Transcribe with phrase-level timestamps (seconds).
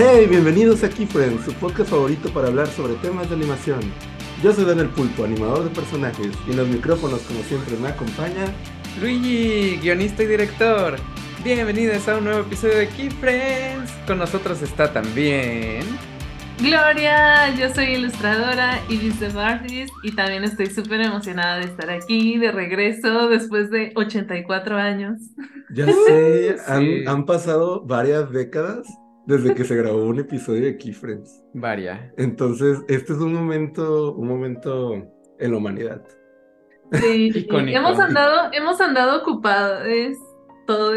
[0.00, 3.80] Hey, bienvenidos a Keyfriends, su podcast favorito para hablar sobre temas de animación.
[4.44, 8.44] Yo soy Daniel Pulpo, animador de personajes, y en los micrófonos, como siempre, me acompaña
[9.00, 10.94] Luigi, guionista y director.
[11.42, 13.90] Bienvenidos a un nuevo episodio de Keyfriends.
[14.06, 15.82] Con nosotros está también.
[16.60, 22.38] Gloria, yo soy ilustradora y visual artist y también estoy súper emocionada de estar aquí
[22.38, 25.18] de regreso después de 84 años.
[25.74, 26.62] Ya sé, Sí.
[26.68, 28.86] han, han pasado varias décadas
[29.28, 31.44] desde que se grabó un episodio de Keyfriends.
[31.52, 32.12] Varia.
[32.16, 34.94] Entonces, este es un momento, un momento
[35.38, 36.02] en la humanidad.
[36.90, 37.78] Sí, Icónico.
[37.78, 39.82] hemos andado, hemos andado ocupados
[40.66, 40.96] todos.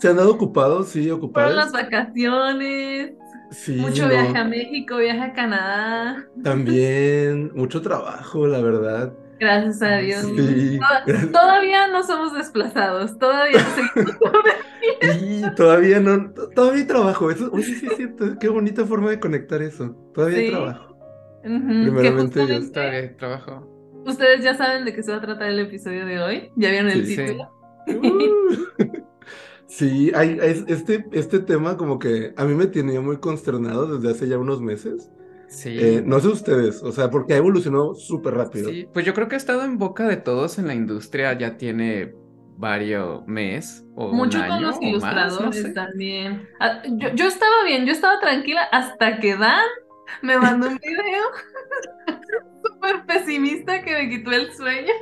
[0.00, 0.88] ¿Se han dado ocupados?
[0.88, 1.54] Sí, Fueron ocupados.
[1.54, 3.12] las vacaciones,
[3.52, 6.26] Sí, mucho no, viaje a México, viaje a Canadá.
[6.42, 9.12] También, mucho trabajo, la verdad.
[9.42, 10.20] Gracias a Dios.
[10.22, 10.78] Sí.
[11.32, 14.16] Todavía no somos desplazados, todavía seguimos.
[15.20, 17.30] Y todavía no, todavía hay trabajo.
[17.30, 19.96] Eso, oye, sí es cierto, qué bonita forma de conectar eso.
[20.14, 20.50] Todavía hay Sí.
[20.52, 20.96] trabajo.
[21.44, 22.40] Ujú, que Primeramente,
[22.72, 24.02] Todavía hay trabajo.
[24.06, 26.50] ustedes ya saben de qué se va a tratar el episodio de hoy.
[26.56, 27.16] ¿Ya vieron el Sí.
[27.16, 27.50] título?
[27.88, 28.78] Uh.
[29.66, 34.10] Sí, hay, es- este, este tema como que a mí me tenía muy consternado desde
[34.14, 35.10] hace ya unos meses.
[35.52, 35.76] Sí.
[35.78, 38.70] Eh, no sé ustedes, o sea, porque ha evolucionado súper rápido.
[38.70, 41.36] Sí, pues yo creo que ha estado en boca de todos en la industria.
[41.38, 42.14] Ya tiene
[42.56, 45.72] varios mes o un Mucho con los o más, no ilustradores sé.
[45.74, 46.48] también.
[46.58, 49.66] Ah, yo, yo estaba bien, yo estaba tranquila hasta que Dan
[50.22, 51.24] me mandó un video
[52.62, 54.92] súper pesimista que me quitó el sueño.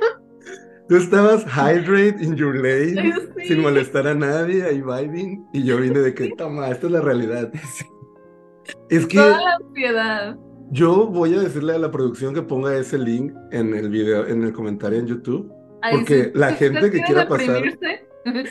[0.89, 3.47] Tú estabas hydrate in your lane, sí.
[3.47, 7.01] sin molestar a nadie, ahí vibing, y yo vine de que, toma, esta es la
[7.01, 7.49] realidad.
[8.89, 10.37] Es que Toda la ansiedad.
[10.71, 14.43] yo voy a decirle a la producción que ponga ese link en el video, en
[14.43, 15.51] el comentario en YouTube.
[15.81, 17.63] Ay, Porque sí, la si gente que quiera pasar-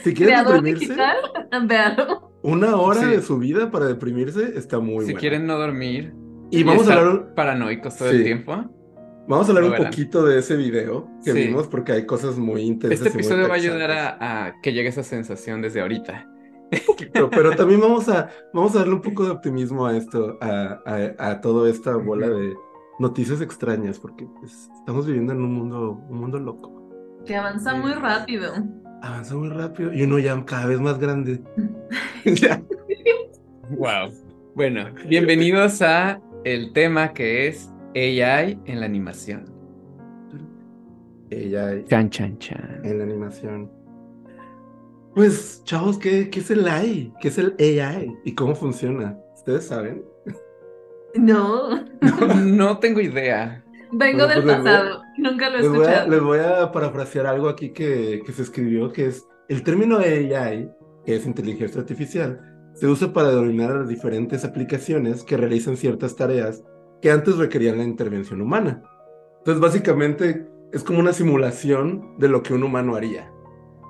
[0.02, 1.16] Si quieren deprimirse, digital,
[2.42, 3.06] una hora Sí.
[3.06, 5.20] de su vida para deprimirse está muy Si buena.
[5.20, 6.12] quieren no dormir
[6.50, 8.16] Y vamos a hablar, paranoicos todo Sí.
[8.16, 8.52] el tiempo,
[9.28, 9.87] vamos a hablar un verán.
[9.87, 11.38] poquito de ese video que Sí.
[11.47, 12.98] vimos porque hay cosas muy intensas.
[13.06, 16.26] este y muy episodio va a ayudar a, a que llegue esa sensación desde ahorita.
[17.12, 20.81] Pero, pero también vamos a, vamos a darle un poco de optimismo a esto, a,
[20.86, 22.54] a, a toda esta bola de
[22.98, 26.70] noticias extrañas, porque pues, estamos viviendo en un mundo, un mundo loco.
[27.26, 27.78] Que avanza Sí.
[27.81, 28.53] muy rápido.
[29.03, 31.41] Avanza muy rápido y uno ya cada vez más grande.
[33.70, 34.10] Wow.
[34.56, 39.44] Bueno, bienvenidos a el tema que es AI en la animación.
[41.31, 42.81] Ella Chan, chan, chan.
[42.82, 43.70] en la animación.
[45.15, 47.12] Pues, chavos, ¿qué, qué es el AI?
[47.21, 48.15] ¿Qué es el AI?
[48.25, 49.19] ¿Y cómo funciona?
[49.34, 50.04] ¿Ustedes saben?
[51.15, 51.84] No,
[52.44, 53.65] No tengo idea.
[53.93, 55.03] vengo Bueno, del pues voy a- pasado.
[55.19, 56.10] Nunca lo he Les voy, a, escuchado.
[56.10, 60.70] les voy a parafrasear algo aquí que, que se escribió, que es el término AI,
[61.04, 62.41] que es inteligencia artificial,
[62.75, 66.62] se usa para denominar a las diferentes aplicaciones que realizan ciertas tareas
[67.03, 68.82] que antes requerían la intervención humana.
[69.38, 73.31] Entonces, básicamente, es como una simulación de lo que un humano haría.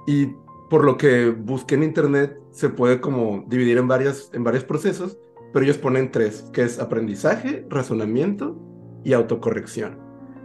[0.06, 0.28] Y
[0.70, 5.18] por lo que busqué en internet, se puede como dividir en, varias, en varios procesos,
[5.52, 8.56] pero ellos ponen tres, que es aprendizaje, razonamiento
[9.04, 9.98] y autocorrección.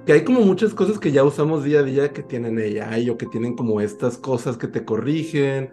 [0.08, 3.18] Que hay como muchas cosas que ya usamos día a día que tienen AI o
[3.18, 5.69] que tienen como estas cosas que te corrigen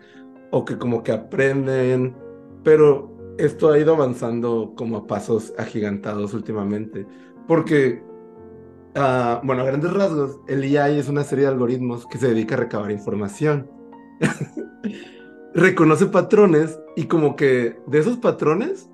[0.51, 2.15] o que como que aprenden,
[2.63, 7.07] pero esto ha ido avanzando como a pasos agigantados últimamente,
[7.49, 8.03] porque,
[8.97, 12.55] ah, bueno, a grandes rasgos, el AI es una serie de algoritmos que se dedica
[12.55, 13.82] a recabar información.
[15.55, 18.89] Reconoce patrones y como que de esos patrones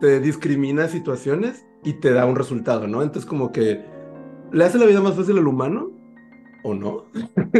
[0.00, 3.02] te discrimina situaciones y te da un resultado, ¿no?
[3.02, 3.84] Entonces como que
[4.52, 5.90] le hace la vida más fácil al humano,
[6.62, 7.04] ¿o no?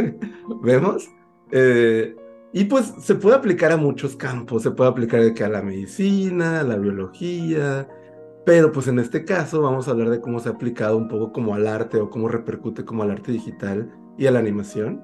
[0.61, 1.09] ¿Vemos?
[1.51, 2.15] Eh,
[2.51, 6.61] y pues se puede aplicar a muchos campos, se puede aplicar que a la medicina,
[6.61, 7.87] a la biología,
[8.45, 11.31] pero pues en este caso vamos a hablar de cómo se ha aplicado un poco
[11.31, 15.03] como al arte o cómo repercute como al arte digital y a la animación.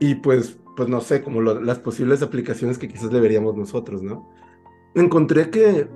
[0.00, 4.30] Y pues, pues no sé, como las posibles aplicaciones que quizás deberíamos nosotros, ¿no?
[4.94, 5.88] Encontré que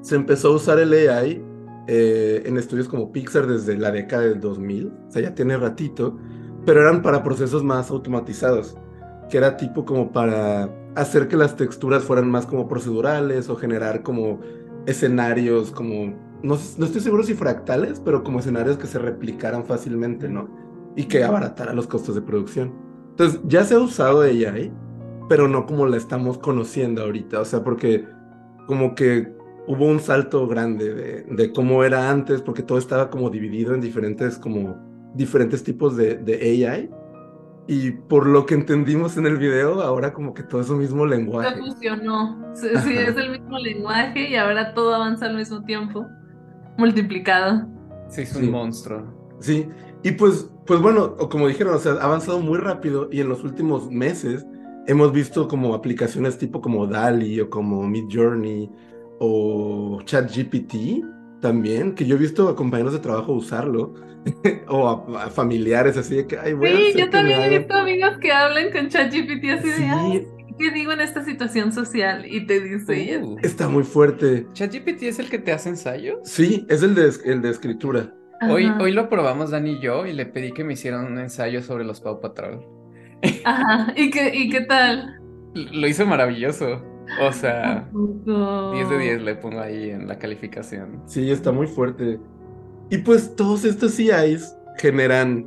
[0.00, 1.44] se empezó a usar el AI
[1.88, 6.16] eh, en estudios como Pixar desde la década del 2000, o sea, ya tiene ratito,
[6.64, 8.78] pero eran para procesos más automatizados,
[9.28, 14.02] que era tipo como para hacer que las texturas fueran más como procedurales o generar
[14.02, 14.40] como
[14.86, 20.30] escenarios como, no, no estoy seguro si fractales, pero como escenarios que se replicaran fácilmente,
[20.30, 20.48] ¿no?
[20.96, 22.83] Y que abaratara los costos de producción.
[23.14, 24.72] Entonces, ya se ha usado AI,
[25.28, 28.04] pero no como la estamos conociendo ahorita, o sea, porque
[28.66, 29.32] como que
[29.66, 33.80] hubo un salto grande de, de cómo era antes, porque todo estaba como dividido en
[33.80, 34.76] diferentes, como,
[35.14, 36.90] diferentes tipos de, de AI.
[37.66, 41.04] Y por lo que entendimos en el video, ahora como que todo es un mismo
[41.04, 41.58] Se lenguaje.
[41.60, 42.52] fusionó.
[42.54, 43.10] Sí, sí, Ajá.
[43.10, 46.04] es el mismo lenguaje y ahora todo avanza al mismo tiempo.
[46.76, 47.66] Multiplicado.
[48.08, 48.44] Sí, es Sí.
[48.44, 49.04] un monstruo.
[49.40, 49.66] Sí,
[50.02, 53.28] y pues, pues bueno, o como dijeron, o sea, ha avanzado muy rápido y en
[53.28, 54.44] los últimos meses
[54.86, 58.70] hemos visto como aplicaciones tipo como DALI o como Midjourney
[59.20, 61.02] o ChatGPT
[61.40, 63.94] también, que yo he visto a compañeros de trabajo usarlo
[64.68, 67.58] o a, a familiares así de que, ay, voy a Sí, yo también he hagan-".
[67.58, 69.84] visto amigos que hablan con ChatGPT así de, Sí.
[69.86, 70.26] "Ay,
[70.58, 72.24] ¿qué digo en esta situación social?
[72.26, 74.46] Y te dice, Uh, Está muy fuerte.
[74.54, 76.18] ¿ChatGPT es el que te hace ensayos?
[76.24, 78.14] Sí, es el de, el de escritura.
[78.50, 78.78] Hoy, Ajá.
[78.82, 81.84] hoy lo probamos Dani y yo y le pedí que me hicieran un ensayo sobre
[81.84, 82.64] los Paw Patrol.
[83.44, 85.20] Ajá, ¿y qué, y qué tal?
[85.54, 86.82] Lo hizo maravilloso.
[87.22, 88.72] O sea, Tampoco.
[88.74, 91.02] 10 de 10 le pongo ahí en la calificación.
[91.06, 92.18] Sí, está muy fuerte.
[92.90, 95.46] Y pues todos estos CIs generan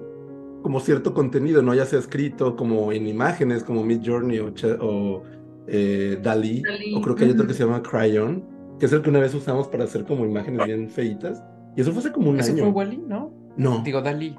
[0.61, 1.73] como cierto contenido, ¿no?
[1.73, 5.23] Ya sea escrito, como en imágenes, como Midjourney o, Cha- o
[5.67, 8.44] eh, Dalí, Dalí, o creo que hay otro que se llama Cryon,
[8.79, 11.44] que es el que una vez usamos para hacer como imágenes bien feitas.
[11.77, 12.63] Y eso fue hace como un ¿Eso año.
[12.63, 12.97] fue Wally?
[13.07, 13.31] ¿No?
[13.56, 14.35] No, Digo, Dalí.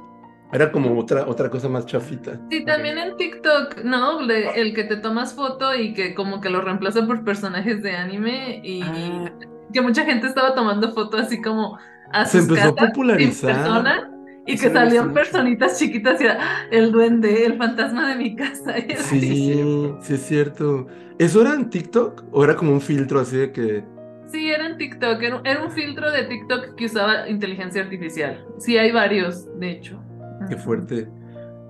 [0.52, 2.40] era como otra, otra cosa más chafita.
[2.50, 4.20] Sí, también en TikTok, ¿no?
[4.20, 7.96] Le- el que te tomas foto y que como que lo reemplaza por personajes de
[7.96, 9.30] anime y Ah,
[9.72, 11.78] que mucha gente estaba tomando foto así como
[12.12, 13.54] a Se empezó a casas, popularizar.
[13.54, 14.10] persona,
[14.46, 15.14] y Eso que salían mucho.
[15.14, 18.74] personitas chiquitas y era "Ah, el duende, el fantasma de mi casa.
[18.96, 19.62] Sí,
[20.00, 20.86] sí es cierto.
[21.18, 23.84] ¿Eso era en TikTok o era como un filtro así de que...
[24.30, 28.44] Sí, era en TikTok, era, un- era un filtro de TikTok que usaba inteligencia artificial.
[28.58, 30.00] Sí, hay varios, de hecho.
[30.48, 31.08] Qué fuerte.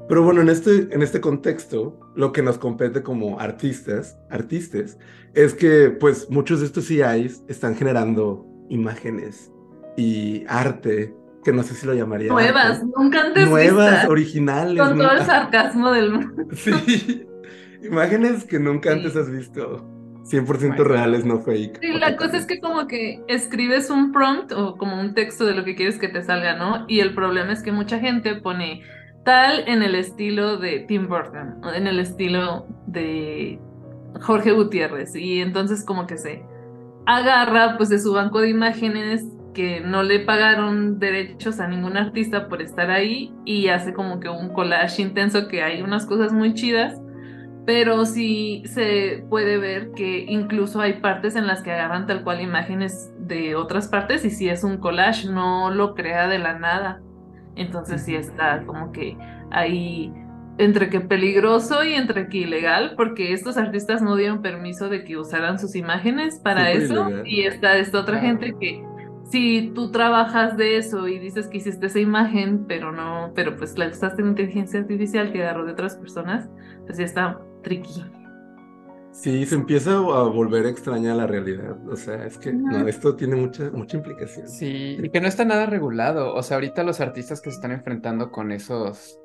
[0.09, 4.99] Pero bueno, en este, en este contexto, lo que nos compete como artistas, artistas,
[5.35, 9.53] es que pues muchos de estos CIs están generando imágenes
[9.97, 11.15] y arte,
[11.45, 12.87] que no sé si lo llamaría Nuevas, arte.
[12.97, 14.83] nunca antes Nuevas, vistas, originales.
[14.83, 16.45] con todo el sarcasmo del mundo.
[16.55, 17.27] Sí,
[17.83, 19.87] imágenes que nunca antes has visto.
[20.31, 20.85] 100% Bueno.
[20.85, 21.81] reales, no fake.
[21.81, 25.55] Sí, la cosa es que como que escribes un prompt o como un texto de
[25.55, 26.85] lo que quieres que te salga, ¿no?
[26.89, 28.83] Y el problema es que mucha gente pone
[29.25, 33.59] tal en el estilo de Tim Burton, o en el estilo de
[34.21, 36.43] Jorge Gutiérrez, y entonces como que se
[37.07, 39.25] agarra pues de su banco de imágenes
[39.55, 44.29] que no le pagaron derechos a ningún artista por estar ahí y hace como que
[44.29, 47.01] un collage intenso que hay unas cosas muy chidas
[47.69, 52.41] pero sí se puede ver que incluso hay partes en las que agarran tal cual
[52.41, 57.03] imágenes de otras partes y si es un collage, no lo crea de la nada.
[57.57, 59.19] Entonces sí está como que
[59.51, 60.11] ahí
[60.57, 65.19] entre que peligroso y entre que ilegal, porque estos artistas no dieron permiso de que
[65.19, 67.23] usaran sus imágenes para eso ilegal.
[67.27, 68.29] y está esta otra Claro.
[68.29, 68.83] gente que
[69.25, 73.77] si tú trabajas de eso y dices que hiciste esa imagen, pero no, pero pues
[73.77, 76.49] la usaste en inteligencia artificial que agarró de otras personas,
[76.87, 78.05] pues ya está tricky.
[79.11, 81.77] Sí, se empieza a volver extraña la realidad.
[81.89, 84.49] O sea, es que no, esto tiene mucha, mucha implicación.
[84.49, 86.35] Sí, y que no está nada regulado.
[86.35, 89.19] O sea, ahorita los artistas que se están enfrentando con esos,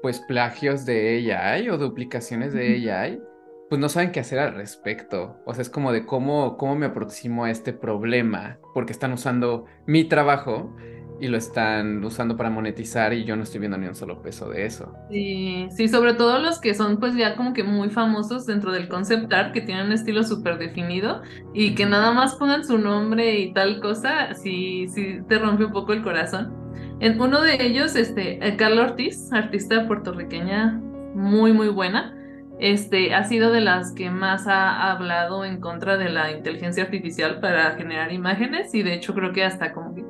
[0.00, 3.20] pues, plagios de AI o duplicaciones de AI,
[3.68, 5.36] pues no saben qué hacer al respecto.
[5.46, 9.66] O sea, es como de cómo, cómo me aproximo a este problema, porque están usando
[9.86, 10.74] mi trabajo
[11.22, 14.50] y lo están usando para monetizar y yo no estoy viendo ni un solo peso
[14.50, 14.92] de eso.
[15.08, 18.88] Sí, sí, sobre todo los que son pues ya como que muy famosos dentro del
[18.88, 21.22] concept art, que tienen un estilo súper definido
[21.54, 25.72] y que nada más pongan su nombre y tal cosa, sí, sí te rompe un
[25.72, 26.52] poco el corazón.
[26.98, 30.80] En uno de ellos, este, eh, Carla Ortiz, artista puertorriqueña
[31.14, 32.16] muy, muy buena,
[32.58, 37.40] este, ha sido de las que más ha hablado en contra de la inteligencia artificial
[37.40, 40.04] para generar imágenes y de hecho creo que hasta como que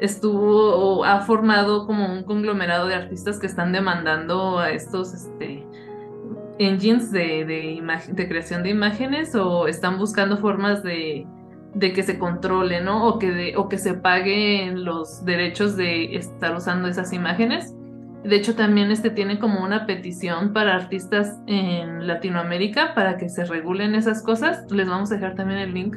[0.00, 5.66] estuvo o ha formado como un conglomerado de artistas que están demandando a estos este,
[6.58, 11.26] engines de, de, de creación de imágenes o están buscando formas de,
[11.74, 13.06] de que se controle, ¿no?
[13.06, 17.74] O que, o que se paguen los derechos de estar usando esas imágenes.
[18.24, 23.44] De hecho, también este tiene como una petición para artistas en Latinoamérica para que se
[23.44, 24.64] regulen esas cosas.
[24.70, 25.96] Les vamos a dejar también el link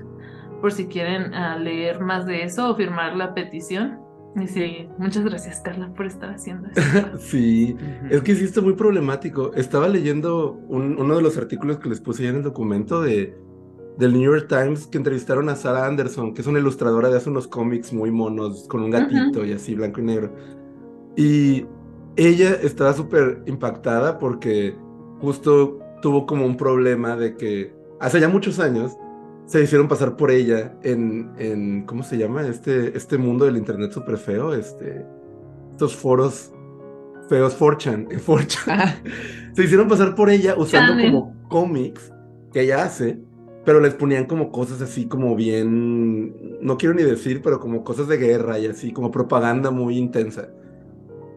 [0.62, 4.00] por si quieren ah, leer más de eso o firmar la petición.
[4.40, 6.82] Y sí, muchas gracias Carla por estar haciendo esto.
[7.20, 8.16] Sí, Ujú.
[8.16, 9.54] es que sí está muy problemático.
[9.56, 13.36] Estaba leyendo un- uno de los artículos que les puse ahí en el documento de,
[13.98, 17.30] del New York Times que entrevistaron a Sarah Anderson, que es una ilustradora de hace
[17.30, 20.34] unos cómics muy monos, con un gatito y así, blanco y negro.
[21.18, 21.66] Y
[22.16, 24.76] ella estaba súper impactada porque
[25.20, 28.96] justo tuvo como un problema de que hace ya muchos años
[29.50, 32.48] se hicieron pasar por ella en, en ¿cómo se llama?
[32.48, 35.08] Este, este mundo del internet súper feo, este,
[35.72, 36.54] estos foros
[37.30, 38.80] feos Forchan, en Forchan.
[38.80, 38.96] Ah,
[39.54, 41.04] Se hicieron pasar por ella usando Chale.
[41.04, 42.14] como cómics
[42.54, 43.20] que ella hace,
[43.66, 48.08] pero les ponían como cosas así como bien, no quiero ni decir, pero como cosas
[48.08, 50.50] de guerra y así, como propaganda muy intensa.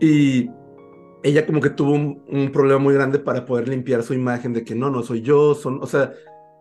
[0.00, 0.50] Y
[1.22, 4.64] ella como que tuvo un, un problema muy grande para poder limpiar su imagen de
[4.64, 6.12] que no, no soy yo, son, o sea,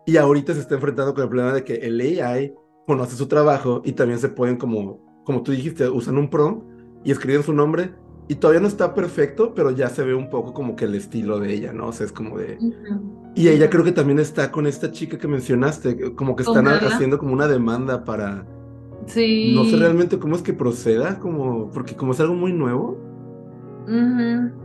[0.06, 2.54] y ahorita se está enfrentando con el problema de que el AI
[2.86, 6.64] conoce su trabajo y también se pueden como, como tú dijiste, usan un prompt
[7.04, 7.92] y escriben su nombre
[8.28, 11.38] y todavía no está perfecto, pero ya se ve un poco como que el estilo
[11.38, 11.88] de ella, ¿no?
[11.88, 12.58] O sea, es como de...
[13.34, 16.88] Y ella creo que también está con esta chica que mencionaste, como que están Carla.
[16.88, 18.46] haciendo como una demanda para...
[19.06, 19.52] Sí.
[19.54, 22.98] No sé realmente cómo es que proceda, como, porque como es algo muy nuevo.
[23.86, 24.61] Ujú.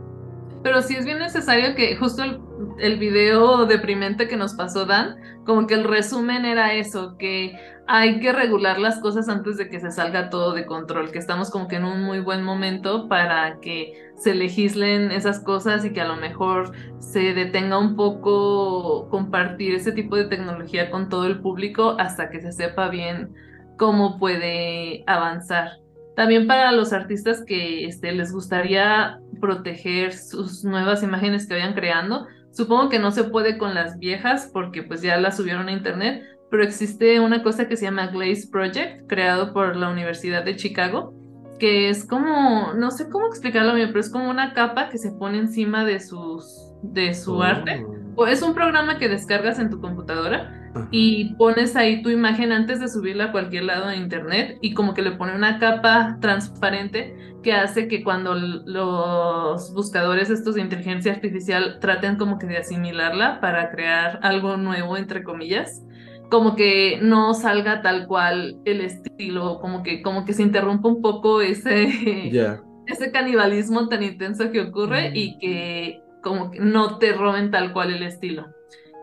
[0.62, 2.40] Pero sí es bien necesario que justo el,
[2.78, 7.56] el video deprimente que nos pasó Dan, como que el resumen era eso, que
[7.90, 11.50] hay que regular las cosas antes de que se salga todo de control, que estamos
[11.50, 16.02] como que en un muy buen momento para que se legislen esas cosas y que
[16.02, 21.40] a lo mejor se detenga un poco compartir ese tipo de tecnología con todo el
[21.40, 23.32] público hasta que se sepa bien
[23.78, 25.78] cómo puede avanzar.
[26.14, 32.26] También para los artistas que este, les gustaría proteger sus nuevas imágenes que vayan creando,
[32.50, 36.22] supongo que no se puede con las viejas porque pues ya las subieron a internet,
[36.50, 41.12] pero existe una cosa que se llama Glaze Project, creado por la Universidad de Chicago,
[41.58, 45.10] que es como, no sé cómo explicarlo bien, pero es como una capa que se
[45.12, 47.42] pone encima de sus de su Oh.
[47.42, 47.84] arte.
[48.14, 50.88] O es un programa que descargas en tu computadora Ajá.
[50.90, 54.94] y pones ahí tu imagen antes de subirla a cualquier lado de internet y como
[54.94, 61.12] que le pone una capa transparente que hace que cuando los buscadores estos de inteligencia
[61.12, 65.82] artificial traten como que de asimilarla para crear algo nuevo entre comillas
[66.30, 71.00] como que no salga tal cual el estilo como que como que se interrumpa un
[71.00, 72.60] poco ese Ya.
[72.86, 75.16] ese canibalismo tan intenso que ocurre Mm.
[75.16, 78.46] y que como que no te roben tal cual el estilo.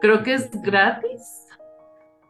[0.02, 1.45] Creo que es gratis.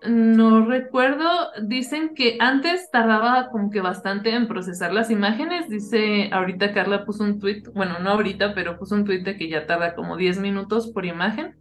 [0.07, 1.25] No recuerdo,
[1.63, 5.69] dicen que antes tardaba como que bastante en procesar las imágenes.
[5.69, 9.49] Dice, ahorita Carla puso un tweet, bueno, no ahorita, pero puso un tweet de que
[9.49, 11.55] ya tarda como 10 minutos por imagen.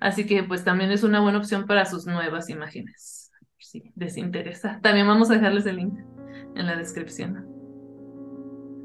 [0.00, 3.32] Así que pues también es una buena opción para sus nuevas imágenes.
[3.58, 4.78] Si les interesa.
[4.82, 5.98] También vamos a dejarles el link
[6.54, 7.46] en la descripción.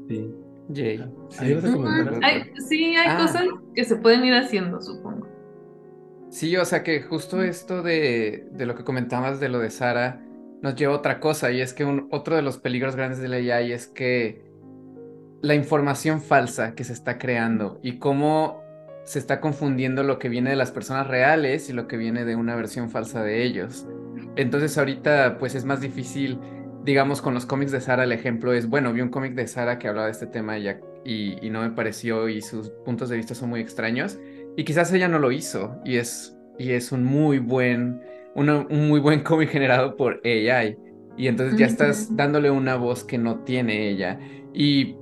[0.08, 0.30] Sí.
[0.74, 0.96] Jay.
[1.38, 1.84] Algo.
[2.22, 3.18] Hay- sí, hay Ah.
[3.18, 5.26] cosas que se pueden ir haciendo, supongo.
[6.32, 10.24] Sí, o sea que justo esto de, de lo que comentabas de lo de Sara
[10.62, 13.34] nos lleva a otra cosa y es que un- otro de los peligros grandes del
[13.34, 14.42] AI es que
[15.42, 18.62] la información falsa que se está creando y cómo
[19.04, 22.36] se está confundiendo lo que viene de las personas reales y lo que viene de
[22.36, 23.86] una versión falsa de ellos.
[24.36, 26.40] Entonces ahorita pues es más difícil,
[26.84, 29.78] digamos con los cómics de Sara el ejemplo es, bueno, vi un cómic de Sara
[29.78, 30.68] que hablaba de este tema y,
[31.04, 34.18] y no me pareció y sus puntos de vista son muy extraños.
[34.56, 38.00] Y quizás ella no lo hizo y es, y es un muy buen,
[38.34, 40.76] una- un muy buen cómic generado por AI.
[41.16, 44.18] Y entonces ya estás dándole una voz que no tiene ella.
[44.54, 44.96] Y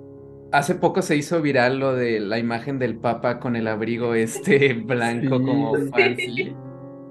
[0.52, 4.74] hace poco se hizo viral lo de la imagen del Papa con el abrigo este
[4.74, 5.44] blanco Sí.
[5.44, 6.56] como fancy.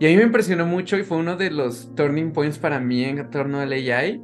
[0.01, 3.03] Y a mí me impresionó mucho y fue uno de los turning points para mí
[3.03, 4.21] en torno al AI.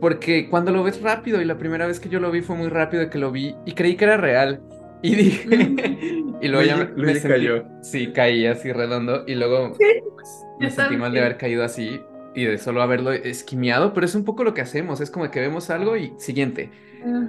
[0.00, 2.68] Porque cuando lo ves rápido, y la primera vez que yo lo vi fue muy
[2.68, 4.62] rápido que lo vi y creí que era real.
[5.02, 5.48] Y dije,
[6.42, 7.64] y luego ya me, sentí- cayó.
[7.82, 10.28] Sí, caí así redondo y luego Sí, pues,
[10.58, 12.00] me sentí mal de haber caído así
[12.34, 15.40] y de solo haberlo esquimeado, pero es un poco lo que hacemos, es como que
[15.40, 16.70] vemos algo y siguiente.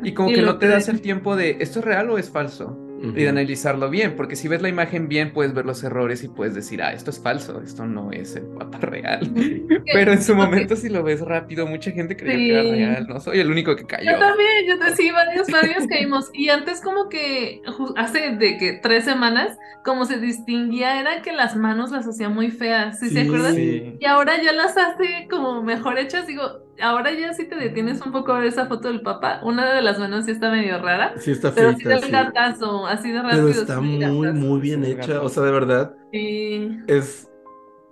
[0.03, 2.29] Y como Y que no te das el tiempo de, ¿esto es real o es
[2.29, 2.77] falso?
[3.03, 6.27] Y de analizarlo bien, porque si ves la imagen bien puedes ver los errores y
[6.27, 9.31] puedes decir, ah, esto es falso, esto no es el papa real.
[9.93, 13.19] Pero en su momento si lo ves rápido, mucha gente creyó que era real, no
[13.19, 14.11] soy el único que cayó.
[14.11, 16.29] Yo también, yo te, sí, varios, varios caímos.
[16.33, 17.61] Y antes como que,
[17.95, 22.51] hace de que tres semanas, como se distinguía, era que las manos las hacía muy
[22.51, 23.27] feas, ¿sí, se Sí.
[23.27, 23.55] acuerdan?
[23.55, 23.97] Sí.
[23.99, 26.43] Y ahora ya las hace como mejor hechas, digo,
[26.81, 29.81] ahora ya si te detienes un poco a ver esa foto del papá, una de
[29.81, 32.11] las manos sí está medio rara, Sí está pero sí feita, del sí.
[32.11, 33.47] gatazo, así de rápido.
[33.47, 34.33] Pero está muy, gatazo.
[34.33, 35.21] muy bien hecha.
[35.21, 36.79] O sea, de verdad, Sí.
[36.87, 37.29] es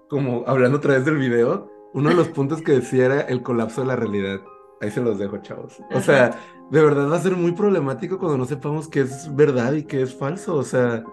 [0.10, 3.82] como hablando otra vez del video, uno de los puntos que decía era el colapso
[3.82, 4.40] de la realidad.
[4.82, 5.78] Ahí se los dejo, chavos.
[5.92, 6.32] O sea,
[6.72, 10.02] de verdad va a ser muy problemático cuando no sepamos qué es verdad y qué
[10.02, 10.56] es falso.
[10.56, 11.04] O sea,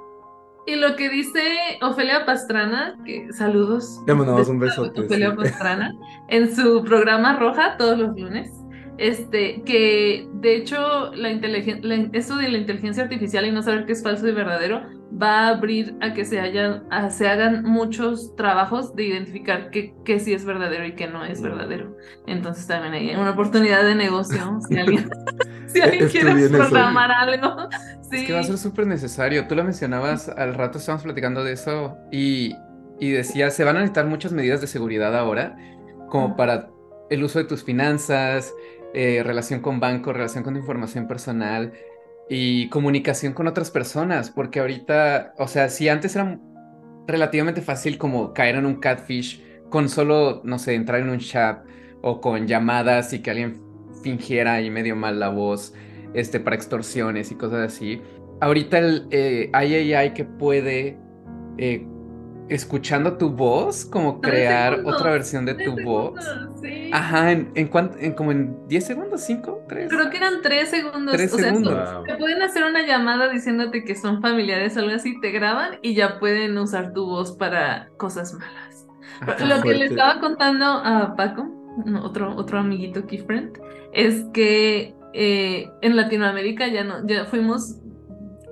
[0.67, 1.41] Y lo que dice
[1.81, 4.01] Ofelia Pastrana, que saludos.
[4.07, 5.37] Le mandamos un besote, Ofelia sí.
[5.37, 5.95] Pastrana,
[6.29, 8.51] en su programa Roja todos los lunes,
[8.99, 13.93] este, que de hecho la inteligencia, esto de la inteligencia artificial y no saber qué
[13.93, 14.83] es falso y verdadero
[15.21, 20.19] va a abrir a que se, hayan, se hagan muchos trabajos de identificar qué, qué
[20.19, 21.97] sí es verdadero y qué no es verdadero.
[22.27, 25.09] Entonces también hay una oportunidad de negocio si alguien,
[25.67, 27.69] si alguien quiere programar algo.
[28.11, 29.47] Es que va a ser súper necesario.
[29.47, 32.55] Tú lo mencionabas, al rato estábamos platicando de eso y,
[32.99, 35.57] y decías, se van a necesitar muchas medidas de seguridad ahora
[36.09, 36.71] como para
[37.11, 38.53] el uso de tus finanzas,
[38.99, 41.75] eh, relación con banco, relación con información personal
[42.31, 46.41] y comunicación con otras personas, porque ahorita, o sea, si antes era
[47.07, 51.63] relativamente fácil como caer en un catfish con solo, no sé, entrar en un chat
[52.01, 53.63] o con llamadas y que alguien
[54.03, 55.75] fingiera y medio mal la voz
[56.15, 58.01] este, para extorsiones y cosas así.
[58.41, 60.97] Ahorita el, eh, hay AI que puede
[61.59, 61.87] eh,
[62.49, 66.15] escuchando tu voz, como crear otra versión de tu voz.
[66.93, 69.89] Ajá, ¿en, en, en como en 10 segundos, 5, 3.
[69.89, 71.15] Creo que eran 3 segundos.
[71.15, 71.89] 3 o segundos.
[71.89, 75.79] Sea, te pueden hacer una llamada diciéndote que son familiares o algo así, te graban
[75.83, 78.87] y ya pueden usar tu voz para cosas malas.
[79.47, 81.49] Lo que le estaba contando a Paco,
[82.03, 83.59] otro, otro amiguito key friend,
[83.93, 87.77] es que eh, en Latinoamérica ya no, ya fuimos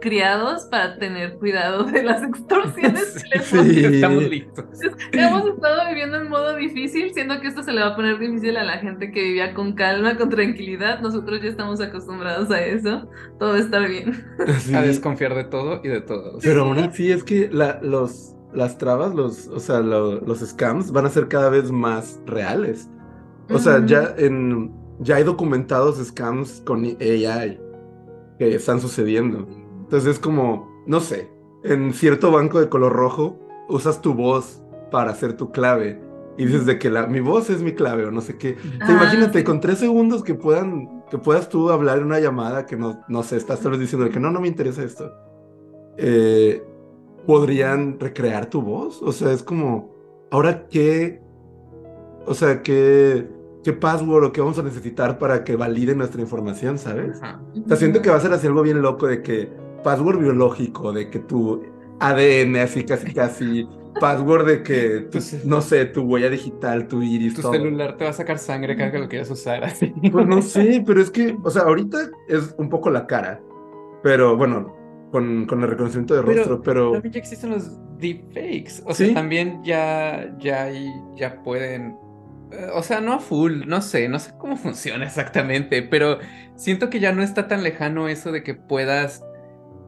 [0.04, 3.84] criados para tener cuidado de las extorsiones sí.
[3.86, 4.66] Estamos listos.
[5.12, 8.58] Hemos estado viviendo en modo difícil, siendo que esto se le va a poner difícil
[8.58, 11.00] a la gente que vivía con calma, con tranquilidad.
[11.00, 13.08] Nosotros ya estamos acostumbrados a eso.
[13.38, 14.26] Todo va a estar bien.
[14.74, 16.44] A desconfiar de todo y de todos.
[16.44, 21.06] Pero aún así es que la, los, las trabas, los, o sea, los scams van
[21.06, 22.90] a ser cada vez más reales.
[23.48, 24.70] O sea, ya en
[25.00, 27.58] ya hay documentados scams con AI
[28.38, 29.63] que están sucediendo.
[29.84, 31.30] Entonces es como, no sé,
[31.62, 33.38] en cierto banco de color rojo
[33.68, 36.00] usas tu voz para hacer tu clave
[36.36, 38.56] y dices de que la, mi voz es mi clave o no sé qué.
[38.88, 43.00] imagínate con tres segundos que puedan que puedas tú hablar en una llamada que no,
[43.08, 45.12] no sé, estás solo diciendo que no, no me interesa esto.
[45.96, 46.62] Eh,
[47.26, 49.02] podrían recrear tu voz.
[49.02, 49.94] O sea, es como,
[50.30, 51.22] ahora qué,
[52.26, 53.28] o sea, qué,
[53.62, 57.18] qué password o qué vamos a necesitar para que valide nuestra información, ¿sabes?
[57.18, 59.52] O sea, siento que va a ser así algo bien loco de que
[59.84, 61.62] password biológico, de que tu
[62.00, 63.68] ADN, así casi casi,
[64.00, 65.08] password de que,
[65.44, 68.90] no sé, tu huella digital, tu iris, tu celular te va a sacar sangre cada
[68.90, 69.62] que lo quieras usar.
[69.64, 69.92] Así.
[70.10, 73.40] Pues no sé, pero es que, o sea, ahorita es un poco la cara,
[74.02, 74.74] pero bueno,
[75.12, 76.92] con, con el reconocimiento de rostro, pero...
[76.92, 80.68] También ya existen los deepfakes, o sea, también ya, ya,
[81.14, 81.96] ya pueden
[82.54, 86.18] eh, o sea, no a full, no sé, no sé cómo funciona exactamente, pero
[86.56, 89.24] siento que ya no está tan lejano eso de que puedas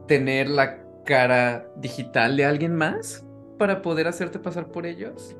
[0.07, 3.25] tener la cara digital de alguien más
[3.57, 5.35] para poder hacerte pasar por ellos.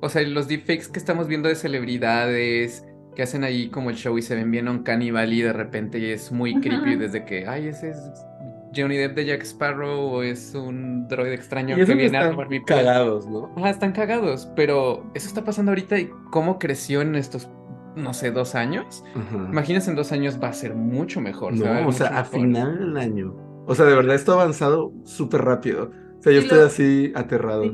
[0.00, 2.84] O sea, los deepfakes que estamos viendo de celebridades
[3.16, 6.12] que hacen ahí como el show y se ven bien un caníbal y de repente
[6.12, 7.98] es muy creepy desde que, ay, ese es
[8.76, 12.62] Johnny Depp de Jack Sparrow o es un droide extraño que viene a robar mi
[12.64, 13.52] cagados, ¿no?
[13.56, 17.48] Ajá, están cagados, pero eso está pasando ahorita y cómo creció en estos
[17.96, 19.04] no sé, dos años.
[19.32, 21.54] Imagínense en dos años va a ser mucho mejor.
[21.54, 23.47] No, o sea, a final del año.
[23.68, 25.90] O sea, de verdad, esto ha avanzado súper rápido.
[26.18, 27.70] O sea, yo estoy así aterrado.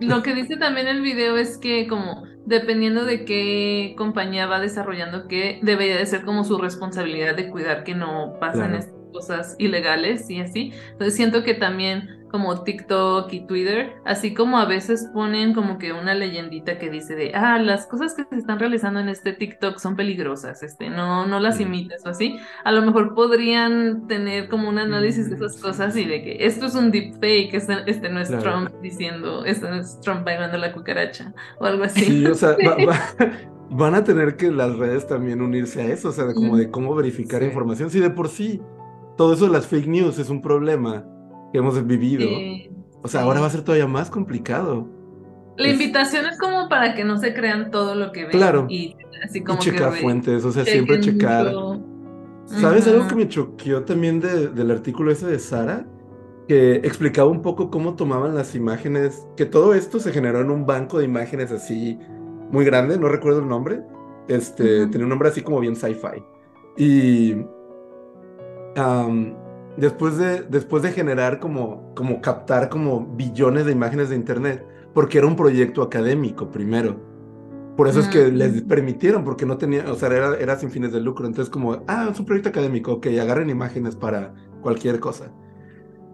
[0.00, 5.28] Lo que dice también el video es que como dependiendo de qué compañía va desarrollando
[5.28, 10.30] qué, debería de ser como su responsabilidad de cuidar que no pasen estas cosas ilegales
[10.30, 10.72] y así.
[10.92, 15.92] Entonces siento que también como TikTok y Twitter, así como a veces ponen como que
[15.92, 19.78] una leyendita que dice de, ah, las cosas que se están realizando en este TikTok
[19.78, 24.68] son peligrosas, este, no, no las imites o así, a lo mejor podrían tener como
[24.68, 28.18] un análisis de esas cosas y de que esto es un deepfake, este, este no
[28.18, 32.04] es Trump diciendo, este no es Trump bailando la cucaracha o algo así.
[32.04, 32.56] Sí, o sea,
[33.70, 36.96] van a tener que las redes también unirse a eso, o sea, como de cómo
[36.96, 38.60] verificar información, si de por sí
[39.16, 41.06] todo eso de las fake news es un problema
[41.54, 42.28] que hemos vivido.
[43.00, 44.88] o sea, ahora va a ser todavía más complicado.
[45.56, 48.32] La invitación es como para que no se crean todo lo que ven.
[48.32, 48.66] Claro.
[48.68, 51.54] Y así como checar fuentes, o sea, siempre checar.
[52.46, 55.86] ¿Sabes algo que me choqueó también del artículo ese de Sara?
[56.48, 60.66] Que explicaba un poco cómo tomaban las imágenes, que todo esto se generó en un
[60.66, 62.00] banco de imágenes así
[62.50, 63.80] muy grande, no recuerdo el nombre.
[64.26, 66.20] Este, tenía un nombre así como bien sci-fi.
[66.76, 67.36] Y
[69.76, 75.18] después de, después de generar como, como captar como billones de imágenes de internet, porque
[75.18, 77.14] era un proyecto académico primero.
[77.76, 80.92] Por eso es que les permitieron, porque no tenía, o sea, era, era, sin fines
[80.92, 81.26] de lucro.
[81.26, 84.32] Entonces, como, ah, es un proyecto académico, ok, agarren imágenes para
[84.62, 85.32] cualquier cosa.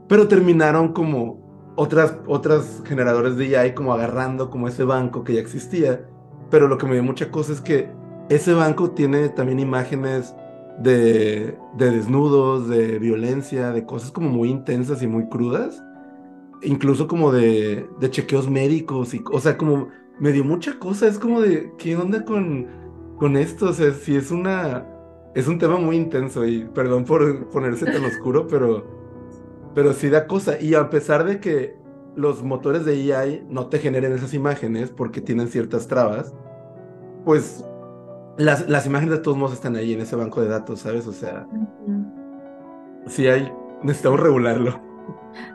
[0.09, 5.41] Pero terminaron como otras, otras generadores de AI como agarrando como ese banco que ya
[5.41, 6.09] existía.
[6.51, 7.91] Pero lo que me dio mucha cosa es que
[8.31, 10.35] ese banco tiene también imágenes
[10.79, 15.83] de, de desnudos, de violencia, de cosas como muy intensas y muy crudas,
[16.63, 21.19] incluso como de, de chequeos médicos, y, o sea, como me dio mucha cosa, es
[21.19, 22.67] como de, ¿qué onda con,
[23.19, 23.71] con esto?
[23.71, 24.87] O sea, si es una,
[25.35, 28.85] es un tema muy intenso y perdón por ponerse tan oscuro, pero,
[29.75, 30.61] pero sí da cosa.
[30.61, 31.75] Y a pesar de que
[32.17, 36.35] los motores de AI no te generen esas imágenes porque tienen ciertas trabas,
[37.25, 37.65] pues
[38.41, 41.07] las, las imágenes de todos modos están ahí en ese banco de datos, ¿sabes?
[41.07, 41.47] O sea,
[43.07, 44.81] sí hay, necesitamos regularlo.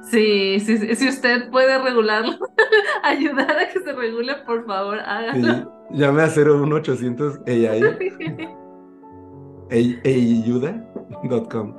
[0.04, 2.38] Sí, sí, si usted puede regularlo,
[3.04, 5.34] ayudar a que se regule, por favor, hágalo.
[5.34, 7.82] Sí, llame a 01800 AI.
[10.06, 11.76] ayuda.com.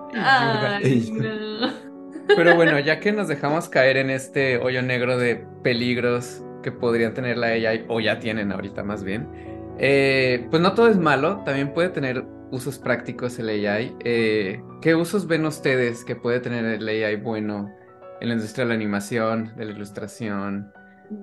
[2.34, 7.14] Pero bueno, ya que nos dejamos caer en este hoyo negro de peligros que podrían
[7.14, 9.28] tener la AI, o ya tienen ahorita más bien,
[9.78, 13.94] eh, pues no todo es malo, también puede tener usos prácticos el AI.
[14.04, 17.70] Eh, ¿Qué usos ven ustedes que puede tener el AI bueno
[18.20, 20.72] en la industria de la animación, de la ilustración?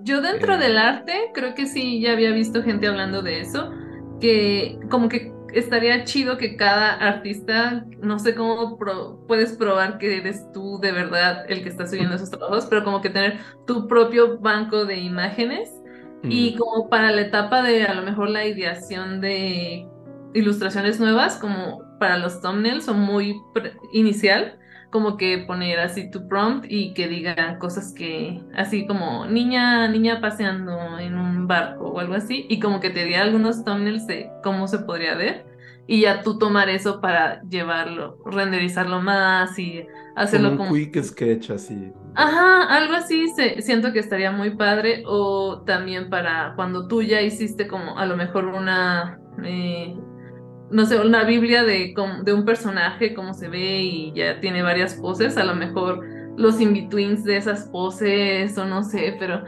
[0.03, 0.57] Yo dentro Eh.
[0.59, 3.71] del arte creo que sí ya había visto gente hablando de eso,
[4.19, 10.17] que como que estaría chido que cada artista, no sé cómo pro- puedes probar que
[10.17, 13.87] eres tú de verdad el que está subiendo esos trabajos, pero como que tener tu
[13.87, 15.69] propio banco de imágenes
[16.23, 16.57] y Mm.
[16.57, 19.87] como para la etapa de a lo mejor la ideación de
[20.33, 23.35] ilustraciones nuevas, como para los thumbnails o muy
[23.91, 24.57] inicial,
[24.91, 30.21] como que poner así tu prompt y que diga cosas que, así como niña, niña
[30.21, 34.29] paseando en un barco o algo así, y como que te diera algunos thumbnails de
[34.43, 35.45] cómo se podría ver,
[35.85, 40.73] y ya tú tomar eso para llevarlo, renderizarlo más y Como hacerlo un como...
[40.73, 41.91] quick sketch así.
[42.15, 45.03] Ajá, algo así se, siento que estaría muy padre.
[45.05, 49.95] O también para cuando tú ya hiciste como a lo mejor una, eh,
[50.71, 51.93] no sé, una Biblia de,
[52.23, 56.05] de un personaje, cómo se ve y ya tiene varias poses, a lo mejor
[56.37, 59.43] los in-betweens de esas poses o no sé, pero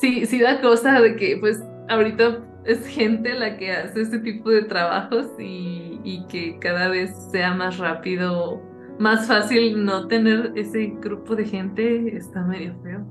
[0.00, 4.50] sí, sí da cosa de que pues ahorita es gente la que hace este tipo
[4.50, 8.62] de trabajos y, y que cada vez sea más rápido
[8.98, 13.06] más fácil no tener ese grupo de gente está medio feo.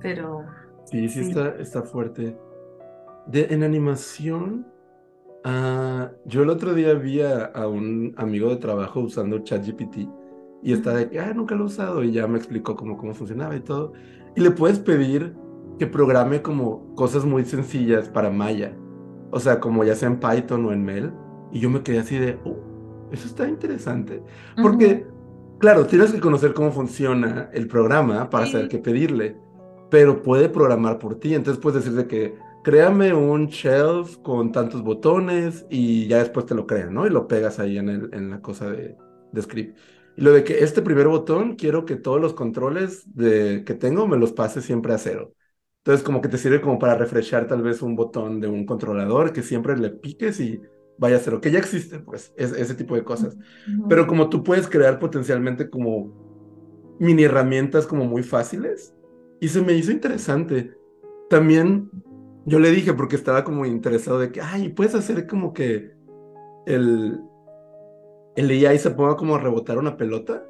[0.00, 0.44] Pero
[0.84, 1.30] Sí, sí, Sí.
[1.30, 2.36] Está, está fuerte.
[3.26, 4.66] De, en animación,
[5.44, 10.08] ah, yo el otro día vi a, a un amigo de trabajo usando ChatGPT
[10.62, 13.14] y está de que, ah, nunca lo he usado y ya me explicó cómo, cómo
[13.14, 13.92] funcionaba y todo.
[14.36, 15.34] Y le puedes pedir
[15.78, 18.80] que programe como cosas muy sencillas para Maya.
[19.30, 21.18] O sea, como ya sea en Python o en Mel.
[21.50, 22.64] Y yo me quedé así de, oh,
[23.10, 24.24] eso está interesante.
[24.60, 25.06] Porque,
[25.58, 28.68] claro, tienes que conocer cómo funciona el programa para saber Sí.
[28.68, 29.40] qué pedirle,
[29.88, 31.34] pero puede programar por ti.
[31.34, 36.66] Entonces puedes decirle que créame un shelf con tantos botones y ya después te lo
[36.66, 37.06] crea, ¿no?
[37.06, 38.96] Y lo pegas ahí en, el, en la cosa de,
[39.32, 39.76] de script.
[40.16, 44.06] Y lo de que este primer botón, quiero que todos los controles de, que tengo
[44.06, 45.34] me los pase siempre a cero.
[45.84, 49.34] Entonces como que te sirve como para refrescar tal vez un botón de un controlador
[49.34, 50.62] que siempre le piques y
[50.96, 53.36] vaya a cero, que ya existe, pues, es- ese tipo de cosas.
[53.86, 56.10] Pero como tú puedes crear potencialmente como
[56.98, 58.94] mini herramientas como muy fáciles.
[59.40, 60.72] Y se me hizo interesante.
[61.28, 61.90] También
[62.46, 65.90] yo le dije porque estaba como interesado de que, ay, puedes hacer como que
[66.64, 67.20] el,
[68.36, 70.46] el AI se ponga como a rebotar una pelota.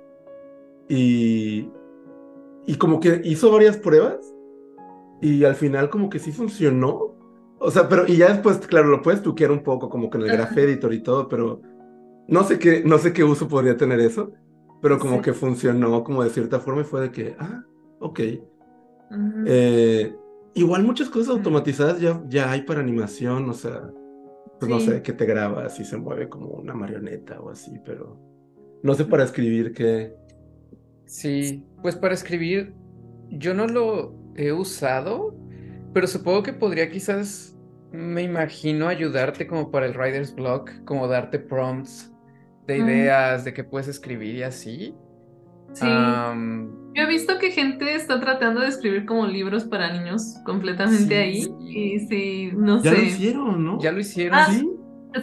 [0.88, 1.68] Y,
[2.66, 4.33] y como que hizo varias pruebas.
[5.24, 7.14] Y al final como que sí funcionó.
[7.58, 10.28] O sea, pero y ya después, claro, lo puedes tuquear un poco como con el.
[10.32, 11.62] Graph Editor y todo, pero
[12.28, 14.32] no sé qué, no sé qué uso podría tener eso,
[14.82, 15.22] pero como Sí.
[15.22, 17.62] que funcionó como de cierta forma y fue de que, ah,
[18.00, 18.20] ok.
[19.46, 20.14] Eh,
[20.54, 23.90] igual muchas cosas automatizadas ya, ya hay para animación, o sea,
[24.58, 28.18] pues no sé, que te grabas y se mueve como una marioneta o así, pero
[28.82, 30.14] no sé para escribir qué.
[31.06, 32.74] Sí, pues para escribir
[33.30, 35.34] yo no lo he usado,
[35.92, 37.56] pero supongo que podría quizás,
[37.92, 42.12] me imagino, ayudarte como para el writer's block, como darte prompts
[42.66, 42.88] de Mm.
[42.88, 44.94] ideas, de qué puedes escribir y así.
[45.72, 45.86] Sí.
[45.88, 51.08] Am, Yo he visto que gente está tratando de escribir como libros para niños completamente
[51.08, 51.14] Sí.
[51.14, 51.46] ahí.
[51.60, 53.04] Y sí, no Ya lo sé.
[53.06, 53.80] hicieron, ¿no?
[53.80, 54.68] ya lo hicieron, Ah, Sí.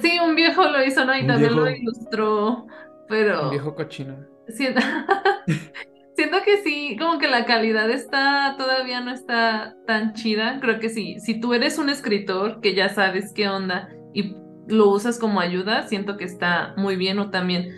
[0.02, 1.14] Sí, un viejo lo hizo, ¿no?
[1.18, 2.66] Y Un también lo ilustró.
[3.10, 4.16] Pero un viejo cochino.
[4.48, 4.80] Siento,
[6.16, 10.60] siento que sí, como que la calidad está, todavía no está tan chida.
[10.62, 14.36] Creo que sí, si tú eres un escritor que ya sabes qué onda y
[14.68, 17.70] lo usas como ayuda, siento que está muy bien o también.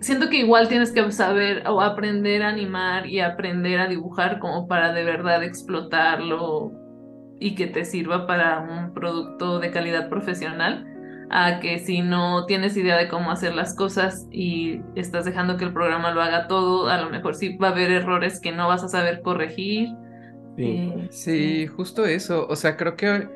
[0.00, 4.66] siento que igual tienes que saber o aprender a animar y aprender a dibujar como
[4.66, 6.72] para de verdad explotarlo
[7.38, 10.95] y que te sirva para un producto de calidad profesional.
[11.30, 15.64] A que si no tienes idea de cómo hacer las cosas y estás dejando que
[15.64, 18.68] el programa lo haga todo, a lo mejor sí va a haber errores que no
[18.68, 19.88] vas a saber corregir.
[20.56, 20.62] Sí.
[20.64, 22.46] Eh, Sí, justo eso.
[22.48, 23.28] O sea, creo que